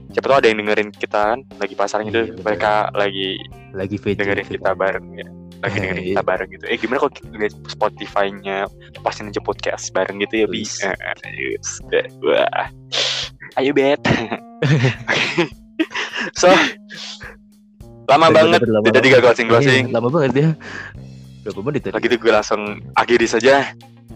Siapa 0.07 0.25
tahu 0.25 0.37
ada 0.39 0.47
yang 0.47 0.57
dengerin 0.57 0.89
kita 0.89 1.35
kan 1.35 1.39
lagi 1.57 1.75
pasaran 1.75 2.07
gitu, 2.07 2.25
Iya, 2.25 2.33
mereka 2.39 2.71
lagi 2.91 3.37
Lagi 3.75 3.95
VJ. 3.99 4.15
dengerin 4.17 4.45
gitu. 4.47 4.55
kita 4.57 4.71
bareng 4.73 5.07
ya 5.13 5.27
lagi 5.57 5.77
dengerin 5.77 5.99
Iya. 5.99 6.09
kita 6.13 6.23
bareng 6.23 6.49
gitu 6.49 6.63
eh 6.65 6.77
gimana 6.77 6.97
kalau 6.97 7.11
kita 7.11 7.27
lihat 7.35 7.53
Spotify-nya 7.67 8.57
pasti 9.01 9.19
aja 9.23 9.41
podcast 9.41 9.83
bareng 9.91 10.17
gitu 10.21 10.33
ya 10.37 10.47
bisa 10.47 10.89
Yes. 11.27 11.81
wah 12.23 12.67
ayo 13.57 13.71
bet 13.73 13.99
so 16.39 16.47
lama 18.07 18.27
banget 18.31 18.59
bener, 18.59 18.71
lama 18.71 18.85
udah 18.87 19.01
tiga 19.03 19.17
closing 19.19 19.47
closing 19.47 19.83
Iya, 19.89 19.93
lama 19.93 20.07
banget 20.07 20.31
ya. 20.33 20.49
Berapa 21.43 21.59
menit 21.63 21.81
tadi? 21.83 21.95
gitu 22.01 22.15
gue 22.17 22.31
langsung 22.31 22.61
akhiri 22.93 23.25
saja 23.25 23.71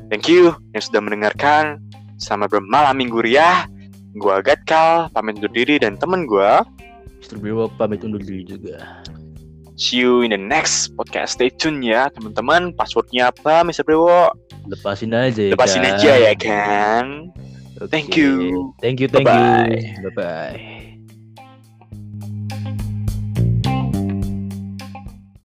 thank 0.08 0.28
you 0.28 0.52
yang 0.72 0.82
sudah 0.82 1.00
mendengarkan 1.00 1.80
selamat 2.16 2.48
bermalam 2.54 2.94
minggu 2.94 3.18
ria 3.20 3.66
gua 4.18 4.44
Gatkal 4.44 5.08
pamit 5.14 5.40
undur 5.40 5.52
diri 5.54 5.78
dan 5.80 5.96
temen 5.96 6.28
gua 6.28 6.66
Mr. 7.22 7.38
Brewok 7.38 7.72
pamit 7.78 8.02
undur 8.02 8.20
diri 8.20 8.44
juga. 8.48 8.82
see 9.80 9.98
you 10.04 10.22
in 10.22 10.30
the 10.34 10.38
next 10.38 10.94
podcast 11.00 11.40
stay 11.40 11.50
tune 11.50 11.82
ya 11.82 12.06
teman-teman 12.14 12.70
passwordnya 12.76 13.32
apa 13.34 13.66
Mr. 13.66 13.82
Brewo 13.88 14.30
Lepasin 14.70 15.10
aja 15.16 15.42
ya. 15.42 15.52
lepasin 15.58 15.82
kan? 15.82 15.90
aja 15.98 16.12
ya 16.22 16.34
kan 16.38 17.06
Oke. 17.82 17.90
Thank 17.90 18.14
you. 18.14 18.74
Thank 18.78 19.02
you, 19.02 19.10
thank 19.10 19.26
Bye-bye. 19.26 19.74
you. 19.74 20.06
Bye 20.06 20.14
bye. 20.14 20.78